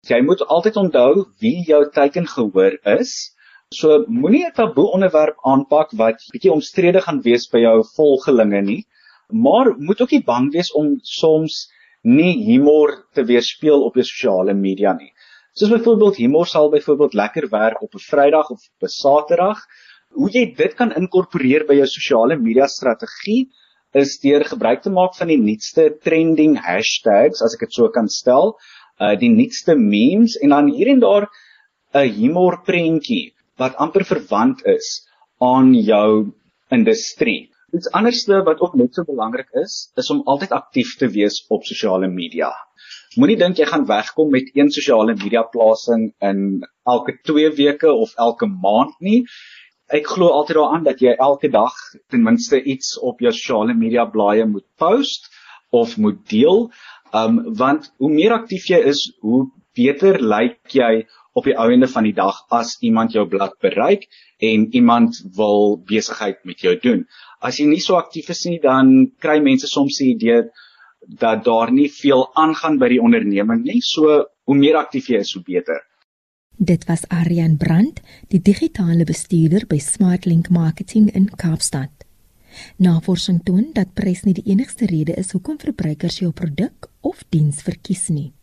Jy 0.10 0.22
moet 0.26 0.42
altyd 0.48 0.76
onthou 0.76 1.26
wie 1.40 1.62
jou 1.68 1.84
teikengehoor 1.94 2.80
is. 2.98 3.36
So 3.70 4.06
moenie 4.08 4.46
'n 4.48 4.56
taboe 4.56 4.92
onderwerp 4.98 5.38
aanpak 5.46 5.92
wat 5.92 6.26
bietjie 6.34 6.52
omstrede 6.52 7.02
gaan 7.02 7.22
wees 7.22 7.46
by 7.48 7.60
jou 7.60 7.84
volgelinge 7.96 8.62
nie 8.62 8.86
maar 9.32 9.74
moet 9.78 10.02
ook 10.02 10.12
nie 10.12 10.24
bang 10.26 10.52
wees 10.54 10.72
om 10.72 10.98
soms 11.02 11.68
nie 12.04 12.34
humor 12.46 12.96
te 13.14 13.24
weerspieël 13.24 13.84
op 13.84 13.96
jou 13.96 14.06
sosiale 14.08 14.54
media 14.54 14.94
nie. 14.94 15.12
Soos 15.54 15.72
byvoorbeeld 15.74 16.20
humor 16.22 16.48
sal 16.48 16.70
byvoorbeeld 16.70 17.14
lekker 17.14 17.50
werk 17.50 17.82
op 17.82 17.94
'n 17.94 18.06
Vrydag 18.10 18.50
of 18.50 18.60
op 18.60 18.84
'n 18.84 18.88
Saterdag. 18.88 19.60
Hoe 20.10 20.30
jy 20.32 20.54
dit 20.56 20.74
kan 20.76 20.96
inkorporeer 20.96 21.66
by 21.68 21.74
jou 21.74 21.88
sosiale 21.88 22.38
media 22.38 22.68
strategie 22.68 23.50
is 23.94 24.20
deur 24.20 24.46
gebruik 24.46 24.82
te 24.82 24.90
maak 24.90 25.16
van 25.16 25.28
die 25.28 25.38
nuutste 25.38 25.98
trending 26.02 26.58
hashtags 26.58 27.42
as 27.42 27.54
ek 27.54 27.60
dit 27.60 27.74
so 27.74 27.90
kan 27.90 28.08
stel, 28.08 28.56
uh 29.00 29.16
die 29.16 29.30
nuutste 29.30 29.76
memes 29.76 30.38
en 30.38 30.50
dan 30.50 30.68
hier 30.70 30.88
en 30.88 31.00
daar 31.00 31.28
'n 31.94 32.10
humor 32.20 32.62
prentjie 32.66 33.34
wat 33.58 33.76
amper 33.76 34.06
verwant 34.06 34.66
is 34.66 35.08
aan 35.40 35.74
jou 35.74 36.32
industrie. 36.72 37.50
Iets 37.72 37.92
anderste 37.92 38.42
wat 38.44 38.60
ook 38.60 38.76
net 38.76 38.94
so 38.94 39.04
belangrik 39.06 39.50
is, 39.62 39.92
is 39.96 40.10
om 40.10 40.22
altyd 40.26 40.52
aktief 40.58 40.96
te 40.98 41.10
wees 41.14 41.46
op 41.48 41.66
sosiale 41.68 42.08
media. 42.08 42.50
Moenie 43.18 43.38
dink 43.38 43.58
jy 43.58 43.66
gaan 43.70 43.86
wegkom 43.90 44.30
met 44.34 44.50
een 44.54 44.70
sosiale 44.74 45.16
media 45.18 45.44
plasing 45.54 46.12
in 46.26 46.42
elke 46.86 47.18
2 47.30 47.52
weke 47.58 47.92
of 47.92 48.14
elke 48.16 48.50
maand 48.50 48.96
nie. 49.00 49.24
Ek 49.90 50.08
glo 50.08 50.30
altyd 50.30 50.60
daaraan 50.60 50.86
dat 50.86 51.02
jy 51.02 51.16
elke 51.18 51.50
dag 51.50 51.74
ten 52.10 52.24
minste 52.26 52.62
iets 52.62 52.98
op 53.00 53.22
jou 53.26 53.34
sosiale 53.34 53.74
media 53.74 54.06
blaaie 54.06 54.46
moet 54.46 54.66
post 54.78 55.30
of 55.70 55.98
moet 55.98 56.22
deel. 56.30 56.70
Um 57.14 57.42
want 57.58 57.92
hoe 57.98 58.12
meer 58.14 58.38
aktief 58.38 58.70
jy 58.70 58.82
is, 58.94 59.02
hoe 59.26 59.48
beter 59.78 60.20
lyk 60.22 60.74
jy 60.74 61.06
op 61.38 61.46
die 61.46 61.56
einde 61.56 61.88
van 61.88 62.08
die 62.08 62.16
dag 62.16 62.42
as 62.50 62.76
iemand 62.82 63.14
jou 63.16 63.26
blad 63.30 63.56
bereik 63.62 64.08
en 64.40 64.68
iemand 64.76 65.20
wil 65.36 65.78
besigheid 65.88 66.40
met 66.44 66.64
jou 66.66 66.76
doen. 66.80 67.06
As 67.40 67.60
jy 67.60 67.68
nie 67.70 67.84
so 67.84 68.00
aktief 68.00 68.30
is 68.34 68.46
nie, 68.48 68.60
dan 68.60 69.12
kry 69.22 69.40
mense 69.44 69.68
soms 69.68 70.00
die 70.02 70.14
idee 70.16 70.48
dat 71.20 71.46
daar 71.46 71.72
nie 71.72 71.90
veel 71.92 72.26
aangaan 72.36 72.80
by 72.80 72.90
die 72.92 73.02
onderneming 73.02 73.64
nie. 73.64 73.80
So 73.82 74.26
hoe 74.50 74.58
meer 74.58 74.80
aktief 74.80 75.10
jy 75.10 75.22
is, 75.24 75.34
hoe 75.38 75.44
beter. 75.46 75.80
Dit 76.60 76.84
was 76.90 77.06
Aryan 77.08 77.56
Brandt, 77.58 78.02
die 78.28 78.42
digitale 78.44 79.06
bestuurder 79.08 79.64
by 79.70 79.78
SmartLink 79.80 80.50
Marketing 80.52 81.08
in 81.16 81.30
Kaapstad. 81.32 82.04
Navorsing 82.84 83.40
toon 83.46 83.70
dat 83.78 83.94
prys 83.96 84.26
nie 84.26 84.36
die 84.36 84.50
enigste 84.52 84.90
rede 84.90 85.16
is 85.22 85.32
hoekom 85.32 85.60
verbruikers 85.62 86.20
jou 86.20 86.34
produk 86.36 86.90
of 87.00 87.24
diens 87.32 87.62
verkies 87.64 88.10
nie. 88.10 88.34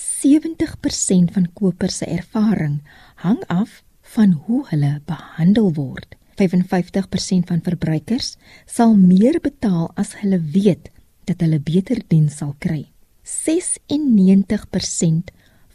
70% 0.00 1.34
van 1.34 1.46
kopers 1.54 1.96
se 2.00 2.06
ervaring 2.06 2.80
hang 3.24 3.42
af 3.48 3.82
van 4.14 4.32
hoe 4.46 4.64
hulle 4.68 5.00
behandel 5.06 5.72
word. 5.76 6.16
55% 6.40 7.48
van 7.50 7.60
verbruikers 7.62 8.36
sal 8.66 8.96
meer 8.96 9.40
betaal 9.40 9.90
as 10.00 10.14
hulle 10.22 10.40
weet 10.40 10.90
dat 11.28 11.40
hulle 11.44 11.60
beter 11.60 12.00
diens 12.08 12.36
sal 12.40 12.54
kry. 12.58 12.88
96% 13.24 15.30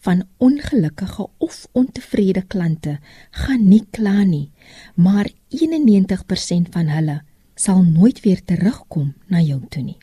van 0.06 0.24
ongelukkige 0.38 1.28
of 1.38 1.68
ontevrede 1.72 2.42
klante 2.42 3.00
gaan 3.32 3.68
nie 3.70 3.86
kla 3.92 4.24
nie, 4.24 4.52
maar 4.96 5.30
91% 5.50 6.70
van 6.76 6.92
hulle 6.94 7.22
sal 7.56 7.84
nooit 7.84 8.20
weer 8.26 8.44
terugkom 8.44 9.14
na 9.28 9.42
jou 9.42 9.62
toe 9.70 9.84
nie. 9.84 9.98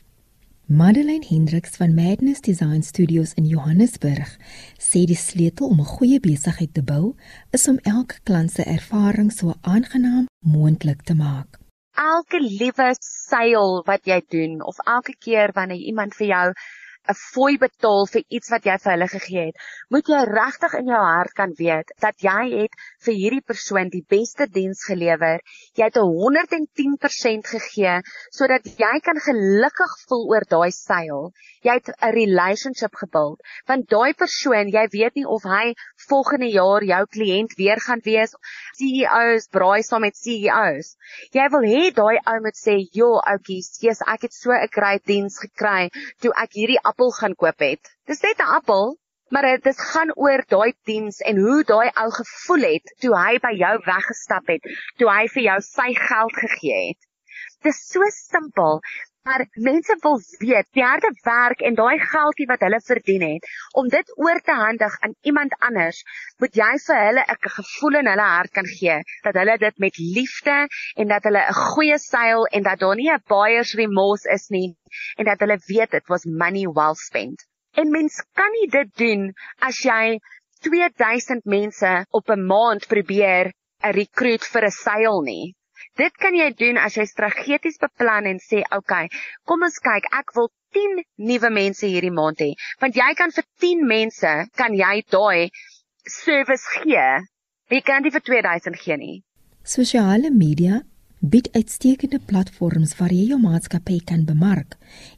Madeleine 0.65 1.25
Hendriks 1.27 1.75
van 1.75 1.93
Madness 1.93 2.39
Design 2.39 2.81
Studios 2.83 3.33
in 3.33 3.43
Johannesburg 3.43 4.37
sê 4.79 5.03
die 5.03 5.17
sleutel 5.19 5.67
om 5.67 5.81
'n 5.81 5.91
goeie 5.95 6.19
besigheid 6.19 6.73
te 6.73 6.81
bou 6.81 7.15
is 7.51 7.67
om 7.67 7.79
elke 7.83 8.21
klant 8.23 8.51
se 8.51 8.63
ervaring 8.63 9.31
so 9.31 9.53
aangenaam 9.61 10.25
moontlik 10.39 11.01
te 11.01 11.15
maak. 11.15 11.59
Elke 11.99 12.39
liewe 12.39 12.95
seil 12.99 13.83
wat 13.85 14.05
jy 14.05 14.21
doen 14.29 14.63
of 14.63 14.79
elke 14.87 15.15
keer 15.19 15.51
wanneer 15.51 15.83
iemand 15.83 16.15
vir 16.15 16.27
jou 16.27 16.53
'n 17.11 17.15
fooi 17.19 17.57
betaal 17.59 18.05
vir 18.07 18.23
iets 18.29 18.49
wat 18.53 18.65
jy 18.67 18.75
vir 18.83 18.91
hulle 18.93 19.07
gegee 19.11 19.45
het, 19.47 19.57
moet 19.91 20.07
jy 20.07 20.19
regtig 20.29 20.73
in 20.79 20.91
jou 20.91 21.01
hart 21.03 21.33
kan 21.39 21.53
weet 21.59 21.91
dat 21.99 22.15
jy 22.23 22.43
het 22.53 22.77
vir 23.05 23.17
hierdie 23.19 23.43
persoon 23.51 23.89
die 23.91 24.05
beste 24.15 24.47
diens 24.47 24.85
gelewer. 24.87 25.41
Jy 25.75 25.89
het 25.89 25.99
110% 25.99 27.49
gegee 27.55 27.95
sodat 28.31 28.69
jy 28.79 28.93
kan 29.03 29.19
gelukkig 29.25 29.97
voel 30.07 30.23
oor 30.31 30.47
daai 30.55 30.71
seil. 30.71 31.33
Jy 31.67 31.75
het 31.79 31.91
'n 31.91 32.13
relationship 32.15 32.95
gebou. 32.95 33.35
Want 33.67 33.89
daai 33.89 34.13
persoon, 34.13 34.71
jy 34.71 34.87
weet 34.95 35.15
nie 35.15 35.27
of 35.27 35.43
hy 35.43 35.75
volgende 36.07 36.51
jaar 36.51 36.83
jou 36.83 37.03
kliënt 37.17 37.57
weer 37.59 37.79
gaan 37.79 38.01
wees. 38.03 38.35
CEOs 38.79 39.47
braai 39.51 39.83
saam 39.83 40.01
met 40.01 40.15
CEOs. 40.15 40.95
Jy 41.33 41.49
wil 41.51 41.67
hê 41.67 41.91
daai 41.91 42.17
ou 42.25 42.39
moet 42.41 42.55
sê, 42.55 42.75
"Jo, 42.91 43.19
oudjies, 43.19 43.79
jy's 43.81 44.01
ek 44.07 44.21
het 44.21 44.33
so 44.33 44.51
'n 44.51 44.67
great 44.71 45.05
diens 45.05 45.39
gekry 45.39 45.89
toe 46.19 46.31
ek 46.35 46.51
hierdie 46.53 46.79
appel 46.93 47.11
gaan 47.11 47.33
koop 47.35 47.59
het. 47.65 47.89
Dis 48.05 48.21
net 48.21 48.37
'n 48.39 48.53
appel, 48.57 48.97
maar 49.33 49.47
dit 49.67 49.79
gaan 49.91 50.11
oor 50.15 50.43
daai 50.47 50.73
diens 50.85 51.17
en 51.29 51.39
hoe 51.41 51.63
daai 51.63 51.89
ou 52.01 52.09
gevoel 52.11 52.65
het 52.73 52.93
toe 53.01 53.13
hy 53.17 53.39
by 53.41 53.53
jou 53.57 53.73
weggestap 53.85 54.51
het, 54.53 54.67
toe 54.97 55.09
hy 55.09 55.25
vir 55.35 55.43
jou 55.43 55.59
sy 55.61 55.89
geld 55.97 56.35
gegee 56.43 56.83
het. 56.91 57.01
Dis 57.65 57.79
so 57.89 58.05
simpel, 58.13 58.79
maar 59.23 59.45
mense 59.53 59.95
wil 60.03 60.19
weet, 60.37 60.67
die 60.75 60.83
harde 60.83 61.09
werk 61.23 61.61
en 61.67 61.77
daai 61.79 61.99
geldjie 62.11 62.47
wat 62.49 62.63
hulle 62.65 62.79
verdien 62.83 63.23
het, 63.25 63.45
om 63.79 63.87
dit 63.93 64.09
oor 64.25 64.41
te 64.43 64.55
handig 64.59 64.97
aan 65.05 65.15
iemand 65.31 65.55
anders, 65.67 66.01
moet 66.43 66.59
jy 66.59 66.71
vir 66.85 66.99
hulle 67.05 67.23
'n 67.35 67.53
gevoel 67.55 67.99
in 68.01 68.09
hulle 68.11 68.27
hart 68.33 68.53
kan 68.59 68.67
gee 68.73 68.97
dat 69.27 69.39
hulle 69.41 69.57
dit 69.63 69.79
met 69.85 70.01
liefde 70.17 70.57
en 71.03 71.07
dat 71.13 71.23
hulle 71.29 71.45
'n 71.47 71.57
goeie 71.61 71.97
seil 72.07 72.45
en 72.51 72.67
dat 72.67 72.79
daar 72.83 72.95
nie 72.95 73.09
'n 73.13 73.23
buyer's 73.35 73.73
remorse 73.81 74.29
is 74.37 74.49
nie 74.49 74.75
en 75.17 75.25
dat 75.31 75.39
hulle 75.39 75.59
weet 75.67 75.91
dit 75.91 76.07
was 76.07 76.25
money 76.25 76.67
well 76.67 76.95
spent. 76.95 77.47
En 77.79 77.91
mens 77.91 78.23
kan 78.33 78.51
nie 78.59 78.69
dit 78.69 78.95
doen 78.97 79.33
as 79.59 79.83
jy 79.83 80.19
2000 80.67 81.45
mense 81.45 82.05
op 82.09 82.29
'n 82.29 82.45
maand 82.45 82.87
probeer 82.87 83.53
'n 83.83 83.95
rekruut 83.99 84.43
vir 84.51 84.65
'n 84.65 84.71
seil 84.83 85.21
nie. 85.21 85.55
Dit 85.99 86.15
kan 86.17 86.33
jy 86.33 86.49
doen 86.57 86.79
as 86.81 86.95
jy 86.97 87.05
strategies 87.05 87.77
beplan 87.81 88.25
en 88.25 88.39
sê, 88.39 88.63
"Oké, 88.63 88.77
okay, 88.77 89.09
kom 89.45 89.61
ons 89.63 89.79
kyk, 89.79 90.05
ek 90.19 90.33
wil 90.35 90.49
10 90.73 91.03
nuwe 91.17 91.49
mense 91.49 91.85
hierdie 91.85 92.11
maand 92.11 92.39
hê." 92.39 92.53
Want 92.81 92.95
jy 92.95 93.13
kan 93.15 93.31
vir 93.31 93.45
10 93.59 93.85
mense 93.87 94.31
kan 94.55 94.73
jy 94.73 95.03
daai 95.09 95.49
service 96.05 96.65
gee. 96.79 97.27
Jy 97.69 97.81
kan 97.81 98.01
dit 98.03 98.13
vir 98.13 98.21
2000 98.21 98.75
gee 98.75 98.97
nie. 98.97 99.23
Sosiale 99.63 100.29
media 100.31 100.81
bied 101.21 101.47
uitstekende 101.53 102.19
platforms 102.19 102.97
waar 102.99 103.13
jy 103.13 103.27
jou 103.29 103.39
maatskappy 103.39 103.99
kan 104.05 104.25
bemark 104.25 104.75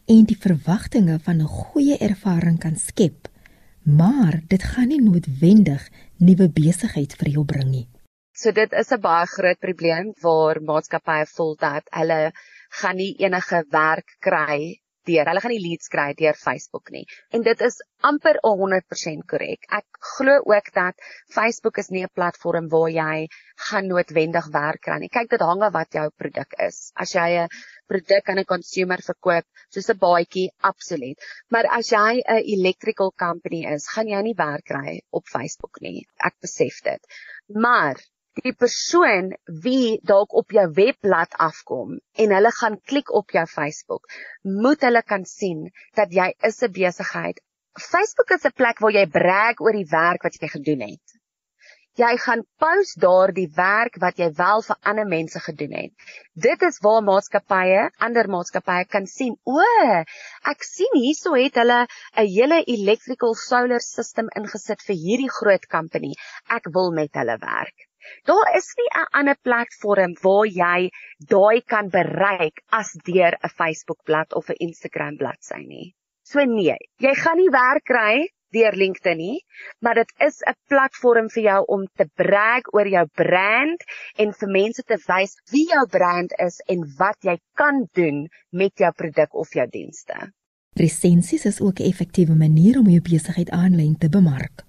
en 0.08 0.26
die 0.26 0.38
verwagtinge 0.38 1.20
van 1.20 1.42
'n 1.42 1.48
goeie 1.48 1.98
ervaring 1.98 2.60
kan 2.60 2.76
skep. 2.76 3.28
maar 3.86 4.42
dit 4.48 4.64
gaan 4.64 4.88
nie 4.88 5.02
noodwendig 5.02 5.90
nuwe 6.18 6.50
besigheid 6.50 7.14
vir 7.20 7.30
jou 7.30 7.46
bring 7.46 7.70
nie. 7.70 7.88
So 8.36 8.52
dit 8.52 8.74
is 8.80 8.90
'n 8.92 9.00
baie 9.04 9.28
groot 9.34 9.60
probleem 9.66 10.08
waar 10.24 10.58
maatskappye 10.70 11.26
voel 11.36 11.54
dat 11.60 11.86
hulle 11.98 12.34
gaan 12.80 12.98
nie 13.00 13.14
enige 13.26 13.60
werk 13.76 14.10
kry 14.28 14.58
deur. 15.10 15.30
Hulle 15.30 15.42
gaan 15.44 15.54
nie 15.54 15.62
leads 15.64 15.92
kry 15.94 16.10
deur 16.20 16.36
Facebook 16.40 16.90
nie. 16.92 17.06
En 17.32 17.46
dit 17.46 17.62
is 17.68 17.78
amper 18.10 18.40
100% 18.44 19.24
korrek. 19.32 19.64
Ek 19.78 20.00
glo 20.16 20.42
ook 20.52 20.68
dat 20.76 21.06
Facebook 21.36 21.80
is 21.84 21.90
nie 21.96 22.04
'n 22.04 22.12
platform 22.20 22.68
waar 22.74 22.90
jy 22.90 23.28
gaan 23.70 23.88
noodwendig 23.88 24.50
werk 24.58 24.82
kry 24.82 24.98
nie. 25.00 25.12
Kyk, 25.18 25.30
dit 25.30 25.46
hang 25.50 25.64
af 25.64 25.74
wat 25.78 25.94
jou 26.00 26.10
produk 26.24 26.58
is. 26.68 26.92
As 26.96 27.14
jy 27.16 27.30
'n 27.44 27.48
produk 27.88 28.30
aan 28.30 28.40
'n 28.40 28.52
consumer 28.52 29.02
verkoop, 29.12 29.46
soos 29.70 29.90
'n 29.90 30.02
baadjie, 30.04 30.50
absoluut. 30.60 31.18
Maar 31.50 31.72
as 31.80 31.92
jy 31.92 32.20
'n 32.20 32.44
electrical 32.58 33.14
company 33.16 33.64
is, 33.76 33.88
gaan 33.88 34.08
jy 34.08 34.22
nie 34.22 34.36
werk 34.36 34.66
kry 34.66 35.00
op 35.10 35.24
Facebook 35.24 35.80
nie. 35.80 36.06
Ek 36.20 36.36
besef 36.42 36.82
dit. 36.84 37.02
Maar 37.48 37.96
die 38.44 38.52
persoon 38.54 39.30
wie 39.64 39.98
dalk 40.04 40.34
op 40.36 40.52
jou 40.52 40.66
webblad 40.78 41.36
afkom 41.48 41.96
en 42.24 42.34
hulle 42.36 42.52
gaan 42.60 42.80
klik 42.92 43.12
op 43.20 43.32
jou 43.32 43.46
Facebook, 43.48 44.10
moet 44.64 44.82
hulle 44.84 45.02
kan 45.04 45.24
sien 45.30 45.70
dat 46.00 46.12
jy 46.12 46.34
is 46.50 46.62
'n 46.64 46.72
besigheid. 46.72 47.40
Facebook 47.92 48.32
is 48.36 48.46
'n 48.46 48.58
plek 48.62 48.80
waar 48.80 48.92
jy 48.92 49.06
brag 49.20 49.62
oor 49.62 49.72
die 49.72 49.92
werk 49.92 50.24
wat 50.24 50.42
jy 50.42 50.48
gedoen 50.48 50.82
het. 50.82 51.16
Jy 51.96 52.18
gaan 52.18 52.44
post 52.60 53.00
daar 53.00 53.32
die 53.32 53.48
werk 53.56 53.96
wat 54.04 54.18
jy 54.20 54.28
wel 54.36 54.62
vir 54.68 54.78
ander 54.84 55.08
mense 55.08 55.40
gedoen 55.40 55.72
het. 55.72 55.94
Dit 56.34 56.62
is 56.62 56.82
waar 56.84 57.02
maatskappye, 57.02 57.90
ander 58.00 58.28
maatskappye 58.28 58.86
kan 58.86 59.08
sien, 59.08 59.38
o, 59.46 59.64
ek 60.44 60.64
sien 60.64 60.92
hierso 61.00 61.36
het 61.40 61.56
hulle 61.56 61.88
'n 62.18 62.28
hele 62.28 62.64
electrical 62.68 63.34
solar 63.34 63.80
system 63.80 64.28
ingesit 64.36 64.82
vir 64.82 64.96
hierdie 64.96 65.32
groot 65.40 65.68
company. 65.68 66.12
Ek 66.50 66.68
wil 66.74 66.92
met 66.92 67.14
hulle 67.14 67.38
werk. 67.40 67.85
Daar 68.26 68.56
is 68.58 68.68
nie 68.78 68.90
'n 69.02 69.08
ander 69.20 69.38
platform 69.42 70.16
waar 70.22 70.48
jy 70.48 70.90
daai 71.34 71.62
kan 71.62 71.90
bereik 71.90 72.62
as 72.70 72.92
deur 73.10 73.34
'n 73.44 73.50
Facebook 73.50 74.04
bladsy 74.04 74.36
of 74.36 74.50
'n 74.50 74.62
Instagram 74.68 75.18
bladsy 75.18 75.62
nie. 75.66 75.96
So 76.24 76.44
nee, 76.44 76.78
jy 76.98 77.14
gaan 77.14 77.38
nie 77.38 77.52
werk 77.54 77.86
kry 77.86 78.28
deur 78.56 78.76
LinkedIn 78.76 79.18
nie, 79.18 79.40
maar 79.80 79.96
dit 80.00 80.12
is 80.28 80.42
'n 80.42 80.56
platform 80.68 81.30
vir 81.30 81.44
jou 81.44 81.62
om 81.76 81.88
te 81.96 82.08
brag 82.22 82.64
oor 82.74 82.88
jou 82.88 83.06
brand 83.22 83.84
en 84.18 84.34
vir 84.34 84.50
mense 84.50 84.84
te 84.84 84.98
wys 85.08 85.36
wie 85.52 85.68
jou 85.74 85.86
brand 85.88 86.34
is 86.48 86.62
en 86.68 86.86
wat 86.98 87.18
jy 87.22 87.38
kan 87.54 87.88
doen 87.94 88.28
met 88.50 88.74
jou 88.78 88.92
produk 88.92 89.34
of 89.34 89.54
jou 89.54 89.68
dienste. 89.68 90.32
Resensies 90.74 91.46
is 91.46 91.62
ook 91.62 91.80
'n 91.80 91.90
effektiewe 91.92 92.36
manier 92.36 92.80
om 92.80 92.88
jou 92.90 93.02
besigheid 93.02 93.50
aanlyn 93.50 93.98
te 93.98 94.10
bemark 94.10 94.66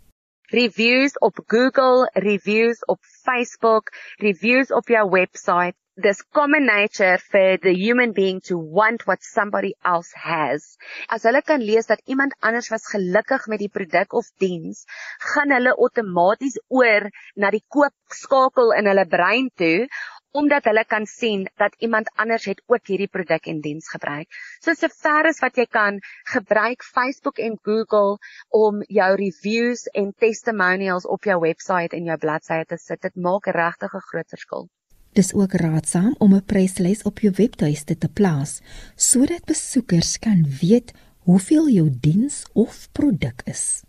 reviews 0.51 1.19
op 1.19 1.39
Google, 1.47 2.11
reviews 2.15 2.85
op 2.85 2.99
Facebook, 3.03 3.91
reviews 4.17 4.71
op 4.73 4.89
jou 4.89 5.11
website. 5.11 5.75
This 5.97 6.23
common 6.29 6.67
nature 6.67 7.17
for 7.19 7.57
the 7.57 7.73
human 7.73 8.13
being 8.13 8.43
to 8.43 8.59
want 8.59 9.07
what 9.07 9.23
somebody 9.25 9.73
else 9.83 10.13
has. 10.13 10.77
As 11.09 11.25
hulle 11.25 11.41
kan 11.41 11.65
lees 11.65 11.89
dat 11.89 12.03
iemand 12.05 12.37
anders 12.45 12.69
was 12.69 12.85
gelukkig 12.93 13.47
met 13.49 13.63
die 13.65 13.73
produk 13.73 14.13
of 14.13 14.29
diens, 14.37 14.85
gaan 15.33 15.55
hulle 15.57 15.73
outomaties 15.73 16.61
oor 16.69 17.09
na 17.35 17.49
die 17.51 17.65
koopskakel 17.73 18.75
in 18.77 18.93
hulle 18.93 19.07
brein 19.09 19.49
toe 19.57 19.89
omdat 20.37 20.69
hulle 20.69 20.85
kan 20.85 21.07
sien 21.09 21.47
dat 21.57 21.75
iemand 21.81 22.11
anders 22.21 22.45
het 22.51 22.61
ook 22.67 22.91
hierdie 22.91 23.09
produk 23.09 23.49
en 23.49 23.63
diens 23.65 23.89
gebruik. 23.89 24.29
So 24.61 24.75
sover 24.77 25.31
as 25.31 25.41
wat 25.41 25.57
jy 25.57 25.67
kan, 25.71 26.01
gebruik 26.33 26.85
Facebook 26.85 27.41
en 27.41 27.57
Google 27.63 28.19
om 28.53 28.83
jou 28.89 29.11
reviews 29.17 29.87
en 29.97 30.13
testimonials 30.13 31.09
op 31.09 31.25
jou 31.25 31.39
webwerf 31.41 31.97
en 31.97 32.11
jou 32.13 32.19
bladsye 32.21 32.65
te 32.69 32.77
sit. 32.77 33.01
Dit 33.01 33.17
maak 33.17 33.47
regtig 33.47 33.95
'n 33.95 34.09
groot 34.11 34.29
verskil. 34.29 34.69
Dis 35.17 35.33
ook 35.35 35.53
raadsaam 35.53 36.15
om 36.19 36.35
'n 36.35 36.45
pryslys 36.45 37.03
op 37.03 37.19
jou 37.25 37.33
webtuiste 37.37 37.97
te 37.97 38.09
plaas 38.09 38.61
sodat 38.97 39.45
besoekers 39.45 40.19
kan 40.19 40.45
weet 40.61 40.93
hoeveel 41.25 41.69
jou 41.69 41.89
diens 42.01 42.45
of 42.53 42.89
produk 42.93 43.41
is. 43.45 43.83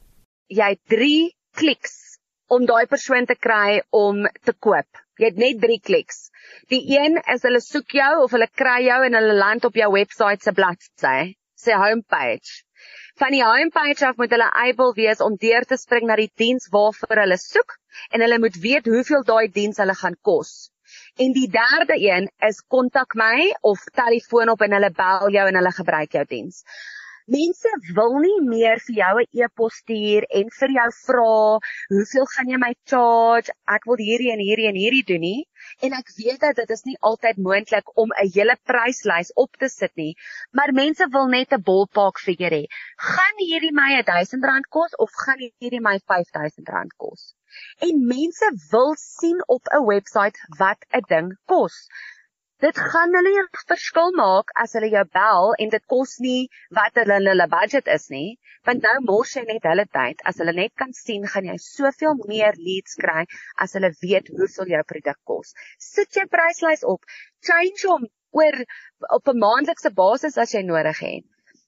Jy 0.47 0.69
het 0.69 0.83
3 0.85 1.35
kliks 1.51 2.17
om 2.47 2.65
daai 2.65 2.85
persoon 2.85 3.25
te 3.25 3.35
kry 3.35 3.81
om 3.89 4.23
te 4.43 4.53
koop. 4.53 5.06
Jy 5.17 5.31
het 5.31 5.41
net 5.41 5.59
3 5.63 5.79
kliks. 5.81 6.27
Die 6.71 6.83
een 6.93 7.17
is 7.33 7.43
hulle 7.47 7.61
soek 7.63 7.95
jou 7.97 8.13
of 8.23 8.33
hulle 8.35 8.49
kry 8.61 8.79
jou 8.85 8.99
en 9.07 9.17
hulle 9.17 9.35
land 9.39 9.65
op 9.65 9.77
jou 9.79 9.89
webwerf 9.95 10.45
se 10.45 10.53
bladsy, 10.53 11.33
sê 11.57 11.77
homepage. 11.81 12.63
Van 13.17 13.33
die 13.33 13.41
homepage 13.41 14.05
af 14.05 14.17
moet 14.21 14.33
hulle 14.35 14.49
able 14.61 14.93
wees 14.97 15.23
om 15.25 15.35
deur 15.41 15.65
te 15.65 15.77
spring 15.81 16.05
na 16.05 16.15
die 16.19 16.29
diens 16.37 16.69
waarvoor 16.73 17.23
hulle 17.23 17.37
soek 17.41 17.73
en 18.13 18.21
hulle 18.21 18.37
moet 18.43 18.59
weet 18.61 18.89
hoeveel 18.93 19.25
daai 19.25 19.47
diens 19.55 19.81
hulle 19.81 19.95
gaan 19.97 20.17
kos. 20.21 20.69
En 21.17 21.33
die 21.33 21.47
derde 21.49 21.97
een 21.97 22.29
is 22.45 22.61
kontak 22.75 23.17
my 23.17 23.49
of 23.65 23.81
telefoon 23.97 24.53
op 24.53 24.61
en 24.61 24.77
hulle 24.77 24.91
bel 25.01 25.33
jou 25.33 25.47
en 25.49 25.57
hulle 25.59 25.73
gebruik 25.79 26.13
jou 26.13 26.25
diens. 26.29 26.61
Mense 27.33 27.69
wil 27.95 28.13
nie 28.23 28.35
meer 28.49 28.79
vir 28.85 28.95
jou 28.97 29.15
'n 29.21 29.39
e-pos 29.43 29.79
stuur 29.81 30.25
en 30.39 30.51
vir 30.59 30.71
jou 30.75 30.85
vra, 30.97 31.59
"Hoeveel 31.89 32.27
gaan 32.33 32.51
jy 32.53 32.59
my 32.61 32.69
charge? 32.91 33.51
Ek 33.75 33.87
wil 33.89 33.99
hierdie 34.09 34.31
en 34.35 34.39
hierdie 34.39 34.67
en 34.69 34.79
hierdie 34.81 35.03
doen 35.09 35.19
nie." 35.25 35.41
En 35.83 35.97
ek 35.97 36.13
weet 36.19 36.39
dat 36.45 36.55
dit 36.61 36.71
is 36.75 36.85
nie 36.85 36.95
altyd 37.09 37.43
moontlik 37.49 37.91
om 38.03 38.15
'n 38.15 38.31
hele 38.35 38.55
pryslys 38.71 39.33
op 39.43 39.59
te 39.59 39.67
sit 39.67 39.91
nie, 39.95 40.15
maar 40.53 40.71
mense 40.71 41.07
wil 41.17 41.27
net 41.27 41.51
'n 41.51 41.65
ballpark 41.69 42.17
figure 42.27 42.61
hê. 42.61 42.65
Gaan 43.11 43.37
hierdie 43.43 43.75
my 43.81 43.89
R1000 43.99 44.69
kos 44.69 44.95
of 44.95 45.11
gaan 45.25 45.43
hierdie 45.59 45.83
my 45.89 45.97
R5000 45.99 46.95
kos? 46.95 47.33
En 47.87 48.07
mense 48.07 48.53
wil 48.71 48.95
sien 48.95 49.43
op 49.47 49.67
'n 49.73 49.85
webwerf 49.85 50.39
wat 50.59 50.79
'n 50.93 51.03
ding 51.09 51.35
kos. 51.45 51.87
Dit 52.63 52.77
gaan 52.91 53.11
hulle 53.13 53.31
'n 53.39 53.65
verskil 53.69 54.15
maak 54.19 54.51
as 54.61 54.71
hulle 54.75 54.87
jou 54.91 55.01
bel 55.17 55.51
en 55.63 55.71
dit 55.73 55.83
kos 55.93 56.13
nie 56.25 56.47
wat 56.77 56.95
hulle 56.99 57.17
in 57.21 57.27
hulle 57.29 57.45
budget 57.51 57.91
is 57.95 58.07
nie, 58.13 58.29
want 58.69 58.87
nou 58.87 58.93
mors 59.09 59.33
jy 59.37 59.43
net 59.49 59.67
hulle 59.69 59.85
tyd. 59.97 60.23
As 60.31 60.41
hulle 60.41 60.55
net 60.59 60.73
kan 60.83 60.95
sien, 60.99 61.27
gaan 61.33 61.49
jy 61.51 61.57
soveel 61.65 62.17
meer 62.31 62.57
leads 62.69 62.97
kry 63.03 63.27
as 63.65 63.77
hulle 63.77 63.91
weet 63.99 64.33
hoeveel 64.39 64.73
jou 64.73 64.81
produk 64.93 65.19
kos. 65.33 65.53
Sit 65.89 66.17
jou 66.17 66.25
pryslys 66.37 66.87
op, 66.95 67.05
change 67.51 67.85
hom 67.91 68.09
oor 68.41 68.59
op 69.19 69.33
'n 69.35 69.43
maandelikse 69.45 69.93
basis 70.01 70.41
as 70.45 70.57
jy 70.57 70.65
nodig 70.71 71.05
het. 71.09 71.25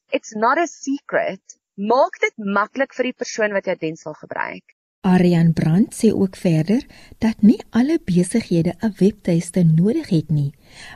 It's 0.10 0.34
not 0.45 0.58
a 0.58 0.65
secret. 0.73 1.60
Maak 1.93 2.17
dit 2.25 2.45
maklik 2.58 2.97
vir 2.97 3.12
die 3.12 3.17
persoon 3.23 3.54
wat 3.60 3.69
jou 3.69 3.78
diens 3.86 4.10
wil 4.10 4.17
gebruik. 4.25 4.79
Aryan 5.02 5.54
Brandt 5.54 5.96
sê 5.96 6.12
ook 6.12 6.36
verder 6.36 6.84
dat 7.24 7.42
nie 7.42 7.60
alle 7.72 8.00
besighede 8.04 8.74
'n 8.84 8.94
webtuiste 9.00 9.64
nodig 9.64 10.10
het 10.10 10.30
nie, 10.30 10.52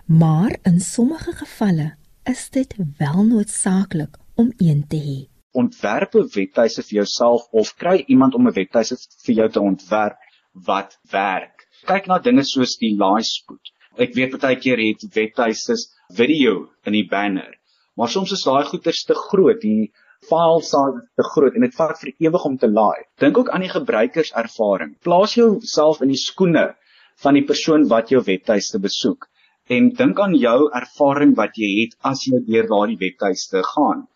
maar 0.05 0.57
in 0.63 0.79
sommige 0.79 1.31
gevalle 1.31 1.95
is 2.23 2.49
dit 2.49 2.75
wel 2.97 3.23
noodsaaklik 3.23 4.17
om 4.35 4.51
een 4.57 4.87
te 4.87 4.99
hê. 5.07 5.19
Ontwerp 5.51 6.15
'n 6.15 6.29
webtuiste 6.35 6.83
vir 6.83 6.95
jouself 6.99 7.47
of 7.51 7.75
kry 7.75 8.03
iemand 8.07 8.33
om 8.33 8.47
'n 8.47 8.53
webtuiste 8.53 8.97
vir 9.25 9.35
jou 9.35 9.49
te 9.49 9.61
ontwerp 9.61 10.17
wat 10.51 10.99
werk. 11.11 11.67
Kyk 11.85 12.05
na 12.07 12.19
dinge 12.19 12.43
soos 12.43 12.75
die 12.77 12.97
laai 12.97 13.23
spoed. 13.23 13.71
Ek 13.97 14.13
weet 14.13 14.39
baie 14.39 14.59
keer 14.59 14.79
het 14.79 15.13
webtuistes 15.15 15.91
video 16.13 16.69
in 16.83 16.93
die 16.93 17.07
banner, 17.07 17.55
maar 17.95 18.09
soms 18.09 18.31
is 18.31 18.43
daai 18.43 18.65
goeters 18.65 19.03
te 19.03 19.13
groot. 19.13 19.61
Die 19.61 19.93
file 20.29 20.61
size 20.61 21.03
te 21.19 21.25
groot 21.33 21.55
en 21.55 21.65
dit 21.65 21.75
vat 21.75 21.99
vir 21.99 22.13
ewig 22.27 22.45
om 22.45 22.57
te 22.57 22.67
laai. 22.67 23.03
Dink 23.19 23.37
ook 23.37 23.49
aan 23.49 23.65
die 23.65 23.73
gebruikerservaring. 23.73 24.95
Plaas 25.03 25.35
jouself 25.35 26.01
in 26.01 26.13
die 26.13 26.23
skoene 26.23 26.73
van 27.23 27.37
die 27.37 27.45
persoon 27.45 27.87
wat 27.91 28.09
jou 28.09 28.23
webtuiste 28.23 28.79
besoek 28.79 29.29
en 29.71 29.89
dink 29.99 30.19
aan 30.19 30.33
jou 30.35 30.57
ervaring 30.75 31.35
wat 31.37 31.55
jy 31.59 31.69
het 31.81 31.93
as 32.09 32.25
jy 32.27 32.41
deur 32.47 32.67
daardie 32.67 32.99
webtuiste 32.99 33.61
gaan. 33.69 34.07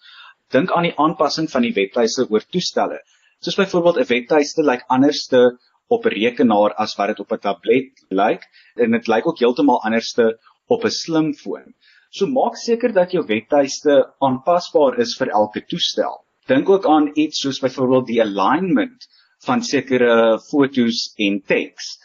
Dink 0.52 0.72
aan 0.72 0.88
die 0.88 0.98
aanpassing 0.98 1.48
van 1.52 1.64
die 1.64 1.74
webtuiste 1.76 2.28
oor 2.30 2.44
toestelle. 2.52 3.00
Soos 3.44 3.56
byvoorbeeld 3.56 4.00
'n 4.02 4.10
webtuiste 4.12 4.62
lyk 4.62 4.82
like 4.82 4.86
anderste 4.90 5.42
op 5.88 6.06
'n 6.06 6.16
rekenaar 6.16 6.74
as 6.84 6.96
wat 6.98 7.08
dit 7.08 7.20
op 7.20 7.32
'n 7.32 7.40
tablet 7.40 8.04
lyk 8.10 8.44
en 8.76 8.92
dit 8.92 9.08
lyk 9.08 9.28
ook 9.28 9.40
heeltemal 9.40 9.84
anderste 9.84 10.40
op 10.68 10.84
'n 10.84 10.90
slimfoon. 10.90 11.74
So 12.10 12.28
maak 12.32 12.56
seker 12.56 12.94
dat 12.96 13.12
jou 13.12 13.22
webtuiste 13.28 13.98
aanpasbaar 14.24 14.96
is 15.04 15.16
vir 15.20 15.32
elke 15.36 15.64
toestel. 15.68 16.22
Dink 16.48 16.70
ook 16.72 16.86
aan 16.88 17.10
iets 17.20 17.42
soos 17.44 17.60
byvoorbeeld 17.60 18.08
die 18.08 18.22
alignment 18.24 19.08
van 19.44 19.64
sekere 19.64 20.38
fotos 20.46 21.02
en 21.28 21.42
teks 21.44 21.98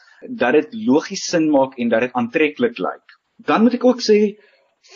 dat 0.42 0.58
dit 0.58 0.74
logies 0.88 1.22
sin 1.30 1.48
maak 1.54 1.78
en 1.78 1.94
dat 1.94 2.06
dit 2.06 2.18
aantreklik 2.18 2.82
lyk. 2.82 3.16
Dan 3.46 3.62
moet 3.62 3.78
ek 3.78 3.86
ook 3.86 4.02
sê 4.02 4.18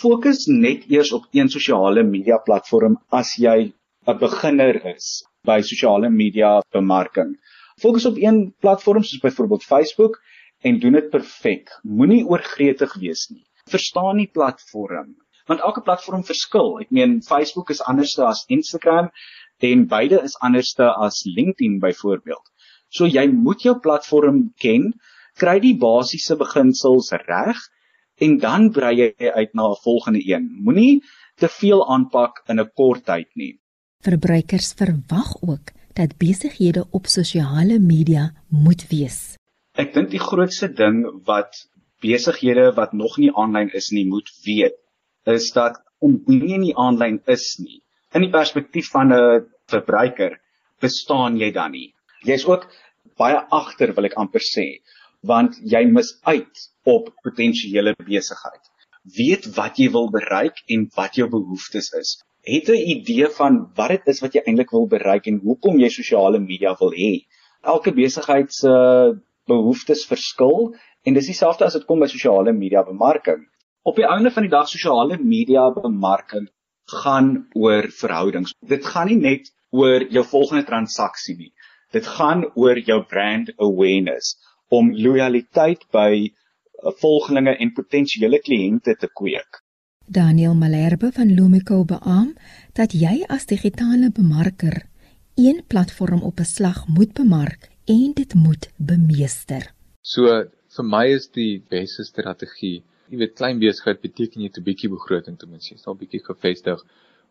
fokus 0.01 0.47
net 0.51 0.91
eers 0.91 1.15
op 1.15 1.31
een 1.31 1.51
sosiale 1.55 2.03
media 2.03 2.39
platform 2.43 2.99
as 3.15 3.37
jy 3.39 3.73
'n 4.07 4.19
beginner 4.19 4.83
is 4.95 5.25
by 5.47 5.61
sosiale 5.63 6.11
media 6.11 6.61
bemarking. 6.73 7.37
Fokus 7.79 8.07
op 8.07 8.19
een 8.19 8.55
platform 8.61 9.03
soos 9.03 9.23
byvoorbeeld 9.23 9.71
Facebook 9.73 10.19
en 10.63 10.79
doen 10.81 10.99
dit 10.99 11.11
perfek. 11.11 11.71
Moenie 11.83 12.25
oorgretig 12.27 12.95
wees 12.99 13.29
nie 13.31 13.46
verstaan 13.71 14.23
die 14.23 14.31
platform 14.33 15.15
want 15.47 15.63
elke 15.63 15.83
platform 15.87 16.25
verskil. 16.27 16.77
Ek 16.83 16.91
meen 16.91 17.21
Facebook 17.23 17.71
is 17.71 17.83
anders 17.87 18.17
as 18.19 18.45
Instagram 18.53 19.11
en 19.65 19.87
beide 19.89 20.21
is 20.27 20.37
anderste 20.45 20.89
as 20.91 21.23
LinkedIn 21.25 21.79
byvoorbeeld. 21.83 22.43
So 22.91 23.07
jy 23.07 23.27
moet 23.31 23.65
jou 23.67 23.77
platform 23.83 24.51
ken, 24.63 24.93
kry 25.39 25.59
die 25.63 25.77
basiese 25.79 26.37
beginsels 26.41 27.13
reg 27.27 27.61
en 28.23 28.39
dan 28.43 28.71
brei 28.73 28.95
jy 28.97 29.11
uit 29.19 29.55
na 29.55 29.71
'n 29.71 29.81
volgende 29.85 30.23
een. 30.25 30.51
Moenie 30.65 31.03
te 31.37 31.49
veel 31.49 31.87
aanpak 31.95 32.43
in 32.49 32.61
'n 32.61 32.71
kort 32.75 33.05
tyd 33.05 33.29
nie. 33.35 33.59
Verbruikers 34.03 34.73
verwag 34.73 35.37
ook 35.43 35.73
dat 35.95 36.17
besighede 36.19 36.87
op 36.91 37.07
sosiale 37.07 37.79
media 37.79 38.33
moet 38.49 38.89
wees. 38.89 39.37
Ek 39.75 39.95
dink 39.95 40.11
die 40.11 40.21
grootste 40.21 40.69
ding 40.69 41.05
wat 41.25 41.69
besighede 42.03 42.73
wat 42.77 42.93
nog 42.93 43.19
nie 43.19 43.33
aanlyn 43.33 43.71
is 43.75 43.91
nie 43.91 44.07
moet 44.07 44.31
weet, 44.45 44.77
is 45.27 45.51
dat 45.55 45.81
omdat 45.99 46.51
jy 46.51 46.59
nie 46.63 46.77
aanlyn 46.77 47.21
is 47.27 47.57
nie, 47.59 47.81
in 48.15 48.25
die 48.27 48.33
perspektief 48.33 48.91
van 48.95 49.13
'n 49.13 49.47
verbruiker, 49.69 50.39
bestaan 50.81 51.39
jy 51.41 51.51
dan 51.53 51.73
nie. 51.73 51.95
Jy's 52.25 52.47
ook 52.47 52.69
baie 53.17 53.41
agter 53.51 53.93
wil 53.97 54.09
ek 54.09 54.17
amper 54.17 54.45
sê, 54.45 54.81
want 55.23 55.57
jy 55.63 55.85
mis 55.91 56.13
uit 56.25 56.65
op 56.85 57.11
potensiële 57.25 57.95
besigheid. 57.99 58.63
Weet 59.19 59.47
wat 59.57 59.79
jy 59.79 59.91
wil 59.91 60.11
bereik 60.11 60.63
en 60.69 60.89
wat 60.97 61.17
jou 61.17 61.29
behoeftes 61.31 61.93
is. 62.01 62.17
Het 62.43 62.69
'n 62.69 62.83
idee 62.95 63.29
van 63.39 63.73
wat 63.75 63.89
dit 63.89 64.07
is 64.07 64.21
wat 64.21 64.35
jy 64.35 64.43
eintlik 64.47 64.71
wil 64.71 64.87
bereik 64.87 65.27
en 65.27 65.41
hoekom 65.43 65.79
jy 65.79 65.89
sosiale 65.89 66.39
media 66.39 66.77
wil 66.81 66.93
hê. 66.93 67.27
Elke 67.63 67.93
besigheid 67.93 68.53
se 68.53 68.71
behoeftes 69.47 70.07
verskil 70.07 70.75
en 71.07 71.15
dis 71.15 71.29
dieselfde 71.31 71.67
as 71.67 71.77
dit 71.79 71.87
kom 71.87 72.03
by 72.03 72.09
sosiale 72.11 72.53
media 72.53 72.83
bemarking. 72.87 73.45
Op 73.87 73.99
die 74.01 74.07
einde 74.07 74.33
van 74.35 74.47
die 74.47 74.53
dag 74.53 74.69
sosiale 74.69 75.19
media 75.23 75.69
bemarking 75.71 76.49
gaan 77.03 77.47
oor 77.55 77.87
verhoudings. 78.01 78.55
Dit 78.61 78.87
gaan 78.87 79.11
nie 79.11 79.21
net 79.21 79.53
oor 79.71 80.03
jou 80.11 80.25
volgende 80.27 80.67
transaksie 80.67 81.37
nie. 81.37 81.53
Dit 81.95 82.07
gaan 82.19 82.45
oor 82.55 82.79
jou 82.79 83.03
brand 83.07 83.53
awareness 83.63 84.35
om 84.69 84.91
lojaliteit 84.91 85.87
by 85.95 86.11
uh, 86.27 86.91
volgelinge 87.03 87.55
en 87.63 87.73
potensiële 87.75 88.43
kliënte 88.43 88.97
te 88.99 89.11
kweek. 89.15 89.63
Daniel 90.07 90.55
Malherbe 90.55 91.11
van 91.15 91.31
Lumico 91.35 91.85
beamoen 91.85 92.35
dat 92.75 92.95
jy 92.95 93.25
as 93.31 93.47
digitale 93.47 94.11
bemarker 94.15 94.85
een 95.37 95.63
platform 95.67 96.23
op 96.23 96.41
'n 96.41 96.51
slag 96.57 96.87
moet 96.87 97.13
bemark 97.13 97.71
en 97.85 98.13
dit 98.15 98.35
moet 98.35 98.71
bemeester. 98.77 99.75
So 100.01 100.47
vir 100.77 100.89
my 100.95 101.05
is 101.15 101.29
die 101.29 101.63
beste 101.73 102.05
strategie, 102.05 102.83
jy 103.11 103.21
weet 103.23 103.37
klein 103.39 103.61
besigheid 103.63 104.01
beteken 104.03 104.43
jy 104.43 104.51
'n 104.51 104.67
bietjie 104.71 104.91
begroting 104.91 105.39
ten 105.39 105.51
minste, 105.51 105.79
so 105.79 105.93
'n 105.93 105.99
bietjie 105.99 106.23
gevestig 106.31 106.83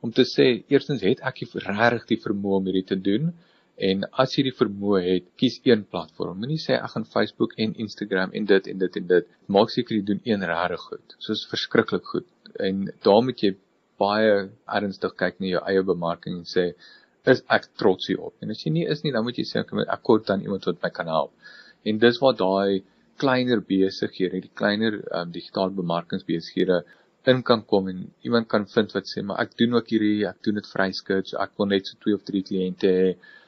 om 0.01 0.11
te 0.11 0.25
sê 0.35 0.63
eerstens 0.69 1.01
het 1.01 1.19
ek 1.21 1.43
regtig 1.67 2.07
die 2.13 2.21
vermoë 2.27 2.57
om 2.59 2.65
hierdie 2.65 2.89
te 2.93 2.99
doen 3.09 3.33
En 3.75 4.05
as 4.23 4.31
jy 4.37 4.45
die 4.47 4.55
vermoë 4.55 5.01
het, 5.03 5.25
kies 5.39 5.57
een 5.67 5.83
platform. 5.91 6.37
Moenie 6.39 6.59
sê 6.63 6.77
ek 6.77 6.93
gaan 6.93 7.07
Facebook 7.11 7.57
en 7.59 7.73
Instagram 7.85 8.31
en 8.31 8.45
dit 8.47 8.67
en 8.71 8.77
dit 8.83 8.99
en 9.01 9.07
dit. 9.09 9.33
Maak 9.51 9.73
seker 9.73 9.97
jy 9.97 10.05
doen 10.09 10.21
een 10.23 10.45
regtig 10.47 10.85
goed. 10.89 11.15
Soos 11.25 11.43
verskriklik 11.51 12.05
goed. 12.13 12.27
En 12.55 12.85
daar 13.03 13.23
moet 13.27 13.43
jy 13.43 13.51
baie 13.99 14.37
ernstig 14.77 15.15
kyk 15.19 15.41
na 15.41 15.51
jou 15.51 15.63
eie 15.67 15.83
bemarking 15.83 16.39
en 16.39 16.47
sê 16.47 16.69
is 17.27 17.43
ek 17.51 17.67
trots 17.81 18.07
hierop. 18.07 18.35
En 18.39 18.53
as 18.53 18.63
jy 18.63 18.71
nie 18.71 18.87
is 18.87 19.03
nie, 19.03 19.11
dan 19.11 19.25
moet 19.27 19.41
jy 19.41 19.47
sê 19.49 19.63
ek 19.65 20.03
kort 20.07 20.27
dan 20.29 20.45
iemand 20.45 20.67
wat 20.69 20.79
my 20.83 20.91
kan 20.95 21.11
help. 21.11 21.33
En 21.83 21.99
dis 21.99 22.19
waar 22.23 22.35
daai 22.39 22.83
kleiner 23.21 23.61
besighede, 23.61 24.41
die 24.43 24.53
kleiner 24.61 24.99
um, 25.11 25.31
digitale 25.31 25.71
bemarkingsbesighede 25.75 26.83
in 27.31 27.41
kan 27.43 27.63
kom 27.65 27.87
en 27.89 28.03
iemand 28.21 28.47
kan 28.47 28.67
vind 28.69 28.93
wat 28.93 29.07
sê 29.09 29.23
maar 29.25 29.41
ek 29.41 29.55
doen 29.57 29.73
ook 29.77 29.89
hierdie, 29.89 30.27
ek 30.29 30.43
doen 30.45 30.59
dit 30.59 30.67
vryskut, 30.69 31.31
so 31.31 31.39
ek 31.41 31.55
wil 31.57 31.71
net 31.71 31.89
so 31.89 31.97
2 32.05 32.17
of 32.19 32.25
3 32.27 32.43
kliënte 32.49 32.91
hê 32.91 33.07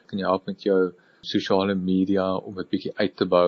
kan 0.09 0.19
jy 0.19 0.25
help 0.25 0.47
met 0.49 0.65
jou 0.65 0.79
sosiale 1.21 1.75
media 1.75 2.25
om 2.37 2.55
dit 2.57 2.69
bietjie 2.73 2.93
uit 2.97 3.15
te 3.19 3.27
bou. 3.29 3.47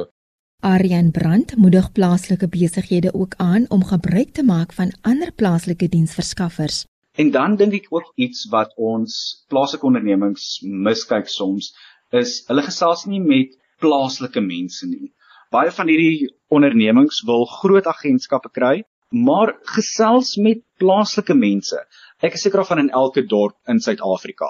Aryan 0.61 1.11
Brandt 1.15 1.55
moedig 1.55 1.91
plaaslike 1.95 2.49
besighede 2.51 3.13
ook 3.15 3.37
aan 3.39 3.65
om 3.69 3.85
gebruik 3.91 4.33
te 4.35 4.43
maak 4.43 4.73
van 4.75 4.91
ander 5.01 5.31
plaaslike 5.31 5.87
diensverskaffers. 5.87 6.83
En 7.15 7.31
dan 7.31 7.55
dink 7.55 7.73
ek 7.77 7.87
ook 7.95 8.11
iets 8.15 8.45
wat 8.51 8.75
ons 8.75 9.13
plaaslike 9.49 9.87
ondernemings 9.87 10.59
miskyk 10.63 11.31
soms 11.31 11.71
is 12.11 12.41
hulle 12.49 12.65
gesels 12.65 13.05
nie 13.05 13.21
met 13.23 13.55
plaaslike 13.79 14.41
mense 14.43 14.87
nie. 14.87 15.13
Baie 15.49 15.71
van 15.73 15.89
hierdie 15.89 16.27
ondernemings 16.53 17.23
wil 17.25 17.47
groot 17.49 17.87
agentskappe 17.89 18.51
kry, 18.53 18.83
maar 19.27 19.55
gesels 19.75 20.35
met 20.37 20.59
plaaslike 20.77 21.33
mense. 21.33 21.79
Ek 22.21 22.35
is 22.37 22.43
seker 22.45 22.61
van 22.69 22.83
in 22.83 22.91
elke 22.99 23.23
dorp 23.31 23.55
in 23.73 23.81
Suid-Afrika 23.81 24.49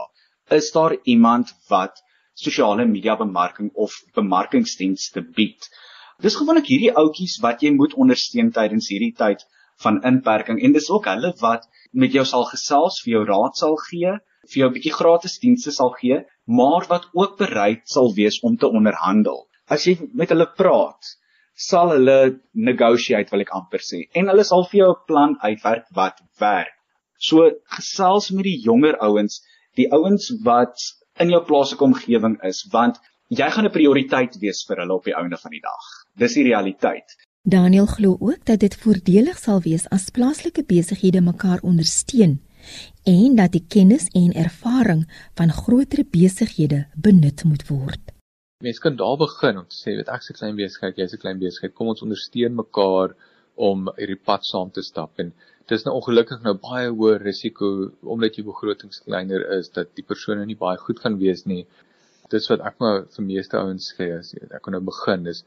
is 0.57 0.67
daar 0.75 0.97
iemand 1.13 1.53
wat 1.69 2.01
sosiale 2.43 2.83
media 2.89 3.15
bemarking 3.15 3.71
of 3.85 3.95
bemarkingsdienste 4.19 5.23
bied. 5.39 5.69
Dis 6.19 6.35
gewoonlik 6.35 6.67
hierdie 6.67 6.91
ouetjies 6.91 7.38
wat 7.47 7.63
jy 7.63 7.71
moet 7.77 7.95
ondersteun 7.95 8.51
tydens 8.59 8.91
hierdie 8.91 9.13
tyd 9.23 9.45
van 9.85 10.01
inperking 10.03 10.59
en 10.59 10.75
dis 10.75 10.91
ook 10.91 11.07
hulle 11.07 11.31
wat 11.39 11.69
met 11.93 12.12
jou 12.12 12.25
sal 12.27 12.43
gesels, 12.51 12.99
vir 13.05 13.13
jou 13.13 13.27
raad 13.29 13.55
sal 13.55 13.79
gee, 13.88 14.17
vir 14.51 14.63
jou 14.65 14.69
'n 14.69 14.75
bietjie 14.75 14.97
gratis 14.99 15.39
dienste 15.39 15.71
sal 15.71 15.95
gee, 16.01 16.25
maar 16.59 16.91
wat 16.91 17.07
ook 17.13 17.38
bereid 17.38 17.88
sal 17.88 18.12
wees 18.19 18.43
om 18.43 18.57
te 18.57 18.67
onderhandel. 18.67 19.45
As 19.69 19.86
jy 19.86 19.95
met 20.17 20.32
hulle 20.34 20.47
praat, 20.58 21.15
sal 21.60 21.91
hulle 21.93 22.17
negotiate 22.69 23.34
wil 23.34 23.43
ek 23.43 23.53
amper 23.58 23.84
sê 23.84 24.05
en 24.19 24.32
hulle 24.32 24.45
sal 24.47 24.65
vir 24.71 24.79
jou 24.79 24.89
'n 24.91 25.05
plan 25.12 25.36
uitwerk 25.43 25.86
wat 25.99 26.21
werk. 26.39 26.75
So 27.19 27.51
gesels 27.77 28.32
met 28.32 28.45
die 28.47 28.60
jonger 28.63 28.95
ouens 29.08 29.41
die 29.75 29.88
ouens 29.91 30.32
wat 30.43 30.75
in 31.19 31.32
jou 31.34 31.41
plaaslike 31.49 31.84
omgewing 31.84 32.38
is 32.49 32.65
want 32.73 32.99
jy 33.41 33.49
gaan 33.55 33.67
'n 33.67 33.77
prioriteit 33.77 34.38
wees 34.43 34.63
vir 34.67 34.82
hulle 34.82 34.95
op 34.95 35.10
die 35.10 35.17
einde 35.21 35.38
van 35.38 35.51
die 35.51 35.65
dag. 35.71 35.89
Dis 36.15 36.34
die 36.34 36.47
realiteit. 36.47 37.17
Daniel 37.43 37.86
glo 37.86 38.17
ook 38.19 38.45
dat 38.45 38.60
dit 38.60 38.75
voordelig 38.75 39.38
sal 39.39 39.62
wees 39.62 39.88
as 39.89 40.10
plaaslike 40.10 40.63
besighede 40.63 41.21
mekaar 41.21 41.60
ondersteun 41.62 42.39
en 43.03 43.36
dat 43.36 43.51
die 43.51 43.65
kennis 43.67 44.08
en 44.13 44.34
ervaring 44.34 45.05
van 45.36 45.51
groter 45.51 46.03
besighede 46.03 46.88
benut 46.95 47.43
moet 47.43 47.67
word. 47.67 48.18
Mense 48.65 48.82
kan 48.82 48.95
daar 49.00 49.17
begin 49.17 49.58
om 49.58 49.67
te 49.72 49.76
sê, 49.76 49.91
weet 49.98 50.10
ek 50.12 50.24
se 50.26 50.34
klein 50.36 50.58
besigheid, 50.58 50.98
jy's 51.00 51.13
'n 51.15 51.22
klein 51.22 51.38
besigheid, 51.43 51.74
kom 51.76 51.91
ons 51.91 52.02
ondersteun 52.06 52.58
mekaar 52.58 53.13
om 53.67 53.88
hierdie 54.00 54.17
pad 54.30 54.43
saam 54.48 54.74
te 54.78 54.84
stap 54.88 55.22
en 55.24 55.30
dis 55.72 55.86
nou 55.86 55.93
ongelukkig 56.00 56.41
nou 56.48 56.54
baie 56.65 56.89
hoër 56.98 57.24
risiko 57.30 57.69
omdat 58.15 58.36
jy 58.36 58.45
begrotings 58.50 59.00
kleiner 59.06 59.48
is 59.60 59.72
dat 59.80 59.95
die 60.02 60.06
persone 60.12 60.50
nie 60.52 60.60
baie 60.65 60.84
goed 60.84 61.00
gaan 61.06 61.15
wees 61.24 61.45
nie. 61.54 61.62
Dis 62.36 62.52
wat 62.52 62.67
ek 62.72 62.84
maar 62.84 63.02
vir 63.15 63.30
meeste 63.32 63.63
ouens 63.63 63.89
sê 63.95 64.12
as 64.19 64.36
ek 64.41 64.62
kan 64.67 64.76
nou 64.76 64.84
begin 64.91 65.28
is 65.36 65.43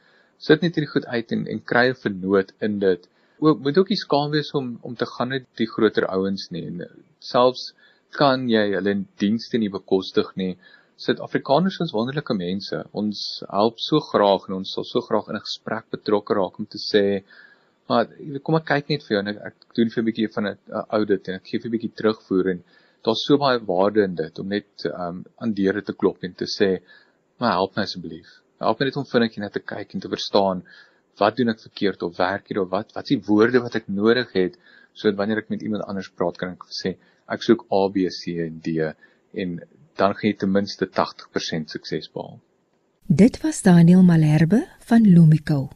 sit 0.49 0.65
net 0.65 0.81
hierdie 0.81 0.95
goed 0.97 1.13
uit 1.19 1.37
en 1.37 1.47
en 1.57 1.65
kry 1.73 1.87
'n 1.91 2.03
vernoot 2.09 2.59
in 2.69 2.79
dit. 2.89 3.09
Ook 3.45 3.61
moet 3.67 3.79
ook 3.83 3.93
nie 3.93 4.05
skaam 4.09 4.31
wees 4.41 4.55
om 4.63 4.79
om 4.81 4.97
te 4.97 5.15
gaan 5.15 5.37
met 5.37 5.51
die 5.61 5.73
groter 5.75 6.09
ouens 6.17 6.49
nie. 6.51 6.65
En 6.73 7.05
selfs 7.21 7.75
kan 8.23 8.49
jy 8.49 8.71
hulle 8.79 9.03
dienste 9.19 9.59
nie 9.59 9.75
bekostig 9.81 10.33
nie. 10.37 10.57
Suid-Afrikaners 11.03 11.81
is 11.85 11.95
wonderlike 11.97 12.35
mense. 12.35 12.85
Ons 12.93 13.43
help 13.51 13.81
so 13.81 14.01
graag 14.13 14.49
en 14.49 14.61
ons 14.61 14.75
sal 14.77 14.85
so 14.85 15.01
graag 15.09 15.29
in 15.29 15.37
'n 15.37 15.47
gesprek 15.49 15.91
betrokke 15.91 16.35
raak 16.39 16.59
om 16.59 16.67
te 16.67 16.79
sê 16.79 17.25
Maar 17.91 18.11
kom 18.47 18.57
ek 18.59 18.69
kyk 18.69 18.93
net 18.93 19.03
vir 19.07 19.17
jou 19.17 19.21
en 19.23 19.31
ek, 19.33 19.41
ek 19.51 19.75
doen 19.77 19.91
vir 19.93 20.03
'n 20.03 20.07
bietjie 20.09 20.29
van 20.37 20.49
'n 20.49 20.85
audit 20.99 21.29
en 21.29 21.39
ek 21.39 21.49
gee 21.51 21.63
vir 21.63 21.69
'n 21.69 21.75
bietjie 21.75 21.95
terugvoer 22.01 22.51
en 22.53 22.63
daar's 23.05 23.25
so 23.27 23.39
baie 23.43 23.59
waarde 23.73 24.05
in 24.09 24.15
dit 24.21 24.39
om 24.39 24.49
net 24.49 24.87
um 24.93 25.19
aan 25.43 25.55
deure 25.59 25.83
te 25.83 25.97
klop 26.01 26.23
en 26.25 26.35
te 26.43 26.47
sê, 26.47 26.71
"Maar 27.39 27.53
help 27.59 27.77
my 27.77 27.83
asseblief." 27.83 28.31
Help 28.61 28.81
my 28.81 28.87
net 28.87 28.97
om 28.97 29.09
vinnig 29.13 29.39
net 29.39 29.53
te 29.53 29.65
kyk 29.73 29.95
en 29.95 30.01
te 30.01 30.13
verstaan 30.15 30.63
wat 31.19 31.37
doen 31.37 31.49
ek 31.49 31.61
verkeerd 31.61 32.03
of 32.03 32.17
werk 32.17 32.49
hier 32.49 32.63
of 32.63 32.71
wat 32.71 32.95
wat 32.95 33.05
is 33.05 33.15
die 33.17 33.25
woorde 33.29 33.61
wat 33.61 33.75
ek 33.75 33.89
nodig 33.89 34.33
het 34.33 34.57
sodat 34.95 35.19
wanneer 35.19 35.39
ek 35.39 35.51
met 35.51 35.63
iemand 35.63 35.85
anders 35.85 36.09
praat 36.09 36.39
kan 36.39 36.53
ek 36.53 36.65
sê 36.71 36.97
ek 37.29 37.43
soek 37.43 37.67
A 37.73 37.89
B 37.89 38.07
C 38.09 38.39
en 38.47 38.61
D 38.61 38.95
en 39.35 39.61
dan 39.97 40.15
gaan 40.15 40.31
jy 40.31 40.37
ten 40.37 40.51
minste 40.51 40.89
80% 40.89 41.75
sukses 41.75 42.11
behaal. 42.13 42.41
Dit 43.07 43.41
was 43.43 43.63
Daniel 43.63 44.03
Malherbe 44.03 44.67
van 44.89 45.03
Lumico. 45.03 45.69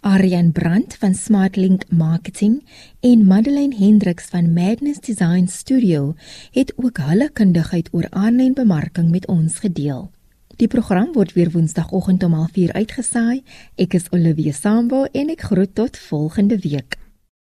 Aryan 0.00 0.52
Brandt 0.52 0.96
van 0.96 1.14
Smartlink 1.14 1.90
Marketing 1.90 2.62
en 3.00 3.24
Madeleine 3.26 3.76
Hendriks 3.76 4.28
van 4.30 4.52
Madness 4.52 5.00
Design 5.00 5.46
Studio 5.46 6.14
het 6.50 6.72
ook 6.76 6.98
hulle 6.98 7.30
kundigheid 7.32 7.88
oor 7.92 8.06
aanlyn 8.10 8.54
bemarking 8.54 9.10
met 9.10 9.26
ons 9.26 9.58
gedeel. 9.58 10.10
Die 10.56 10.68
program 10.68 11.12
word 11.12 11.32
weer 11.32 11.50
Woensdagoggend 11.50 12.22
om 12.22 12.34
04:30 12.52 12.72
uitgesaai. 12.72 13.42
Ek 13.76 13.94
is 13.94 14.10
Olivia 14.10 14.52
Sambo 14.52 15.04
en 15.04 15.28
ek 15.28 15.40
groet 15.40 15.74
tot 15.74 15.98
volgende 15.98 16.58
week. 16.58 16.96